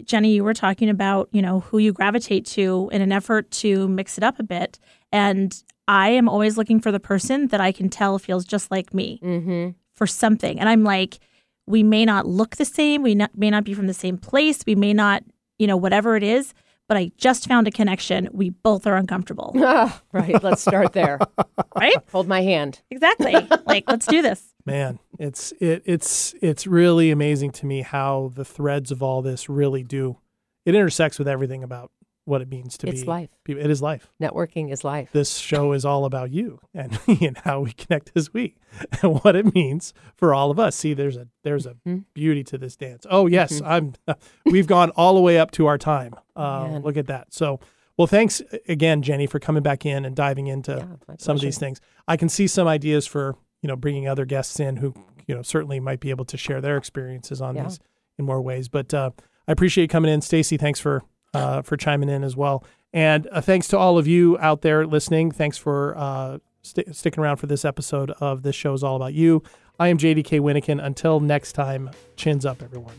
Jenny, 0.05 0.33
you 0.35 0.45
were 0.45 0.55
talking 0.55 0.89
about, 0.89 1.29
you 1.33 1.43
know, 1.43 1.61
who 1.61 1.79
you 1.79 1.93
gravitate 1.93 2.45
to 2.47 2.89
in 2.93 3.03
an 3.03 3.11
effort 3.11 3.51
to 3.53 3.89
mix 3.89 4.17
it 4.17 4.23
up 4.23 4.39
a 4.39 4.45
bit. 4.45 4.79
And 5.11 5.61
I 5.89 6.11
am 6.11 6.29
always 6.29 6.57
looking 6.57 6.79
for 6.79 6.93
the 6.93 7.01
person 7.01 7.49
that 7.49 7.61
I 7.61 7.73
can 7.73 7.89
tell 7.89 8.19
feels 8.19 8.45
just 8.45 8.71
like 8.71 8.95
me 8.95 9.19
Mm-hmm. 9.25 9.71
for 9.97 10.07
something. 10.07 10.61
And 10.61 10.69
I'm 10.69 10.85
like, 10.85 11.19
we 11.67 11.83
may 11.83 12.05
not 12.05 12.27
look 12.27 12.57
the 12.57 12.65
same. 12.65 13.03
We 13.03 13.17
not, 13.17 13.37
may 13.37 13.51
not 13.51 13.65
be 13.65 13.75
from 13.75 13.89
the 13.89 13.95
same 13.95 14.19
place. 14.19 14.63
We 14.67 14.77
may 14.77 14.93
not, 14.93 15.25
you 15.59 15.67
know, 15.67 15.77
whatever 15.77 16.15
it 16.17 16.23
is. 16.23 16.55
But 16.89 16.97
I 16.97 17.13
just 17.19 17.47
found 17.47 17.69
a 17.69 17.71
connection. 17.71 18.29
We 18.33 18.51
both 18.51 18.87
are 18.87 18.97
uncomfortable. 18.97 19.53
right. 20.13 20.43
Let's 20.43 20.63
start 20.63 20.95
there. 20.95 21.19
right? 21.77 21.97
Hold 22.13 22.27
my 22.27 22.41
hand. 22.41 22.81
Exactly. 22.91 23.35
like, 23.67 23.85
let's 23.89 24.07
do 24.07 24.23
this. 24.23 24.55
Man, 24.65 24.99
it's 25.19 25.53
it 25.61 25.83
it's 25.87 26.35
it's 26.43 26.67
really 26.67 27.11
amazing 27.11 27.53
to 27.53 27.67
me 27.67 27.83
how 27.83 28.33
the 28.35 28.45
threads 28.45 28.91
of 28.91 29.03
all 29.03 29.23
this 29.23 29.49
really 29.49 29.83
do 29.83 30.19
it 30.67 30.75
intersects 30.75 31.19
with 31.19 31.27
everything 31.29 31.63
about 31.63 31.91
what 32.29 32.43
it 32.43 32.49
means 32.49 32.77
to 32.79 32.89
It's 32.89 33.01
be 33.01 33.07
life. 33.07 33.31
It 33.49 33.71
is 33.71 33.81
life. 33.83 34.11
Networking 34.21 34.71
is 34.71 34.85
life. 34.85 35.11
This 35.13 35.39
show 35.39 35.73
is 35.73 35.85
all 35.85 36.05
about 36.05 36.31
you 36.31 36.61
and 36.75 36.99
me 37.09 37.27
and 37.27 37.37
how 37.39 37.61
we 37.61 37.73
connect 37.73 38.13
as 38.15 38.33
we 38.33 38.57
and 39.03 39.21
what 39.25 39.35
it 39.35 39.55
means 39.55 39.95
for 40.15 40.35
all 40.35 40.51
of 40.51 40.59
us. 40.59 40.77
See, 40.77 40.95
there's 40.95 41.17
a 41.17 41.27
there's 41.43 41.67
a 41.67 41.75
Mhm. 41.87 42.05
beauty 42.15 42.45
to 42.45 42.59
this 42.59 42.77
dance. 42.77 43.07
Oh 43.11 43.27
yes, 43.27 43.61
Mm-hmm. 43.61 43.95
I'm. 44.09 44.17
We've 44.45 44.67
gone 44.67 44.91
all 44.91 45.15
the 45.15 45.21
way 45.23 45.39
up 45.39 45.51
to 45.53 45.67
our 45.67 45.79
time. 45.79 46.15
Uh, 46.37 46.79
look 46.85 46.97
at 46.97 47.07
that. 47.07 47.33
So, 47.35 47.59
well, 47.97 48.07
thanks 48.07 48.41
again, 48.69 49.03
Jenny, 49.03 49.27
for 49.27 49.39
coming 49.41 49.63
back 49.63 49.85
in 49.87 50.05
and 50.05 50.15
diving 50.15 50.47
into 50.47 50.77
Yeah, 51.09 51.15
some 51.19 51.35
of 51.35 51.43
these 51.43 51.59
things. 51.59 51.81
I 52.07 52.17
can 52.17 52.29
see 52.29 52.47
some 52.47 52.69
ideas 52.69 53.07
for 53.07 53.35
you 53.63 53.67
know 53.69 53.77
bringing 53.77 54.07
other 54.07 54.25
guests 54.25 54.61
in 54.61 54.77
who 54.77 54.95
you 55.27 55.35
know 55.35 55.43
certainly 55.43 55.81
might 55.81 56.01
be 56.01 56.11
able 56.11 56.25
to 56.27 56.37
share 56.37 56.61
their 56.61 56.77
experiences 56.77 57.41
on 57.41 57.57
Yeah. 57.57 57.65
these 57.65 57.81
in 58.19 58.25
more 58.25 58.41
ways. 58.41 58.69
But 58.69 58.93
uh, 58.95 59.11
I 59.49 59.53
appreciate 59.53 59.85
you 59.85 59.89
coming 59.89 60.13
in, 60.13 60.21
Stacy. 60.21 60.57
Thanks 60.59 60.79
for 60.81 61.03
uh, 61.35 61.63
for 61.63 61.77
chiming 61.77 62.09
in 62.09 62.25
as 62.25 62.37
well, 62.37 62.65
and 62.93 63.29
uh, 63.33 63.41
thanks 63.41 63.69
to 63.69 63.79
all 63.79 63.99
of 63.99 64.07
you 64.07 64.39
out 64.39 64.63
there 64.63 64.87
listening. 64.87 65.31
Thanks 65.31 65.59
for 65.59 65.97
uh, 65.97 66.39
st- 66.63 66.95
sticking 66.95 67.23
around 67.23 67.37
for 67.37 67.47
this 67.47 67.65
episode 67.65 68.11
of 68.21 68.43
this 68.43 68.57
show 68.57 68.73
is 68.73 68.83
all 68.83 68.97
about 68.97 69.15
you. 69.15 69.43
I 69.79 69.89
am 69.89 69.99
JDK 69.99 70.41
Wyneken. 70.41 70.85
Until 70.85 71.21
next 71.21 71.53
time, 71.53 71.91
chins 72.17 72.45
up, 72.45 72.63
everyone. 72.63 72.95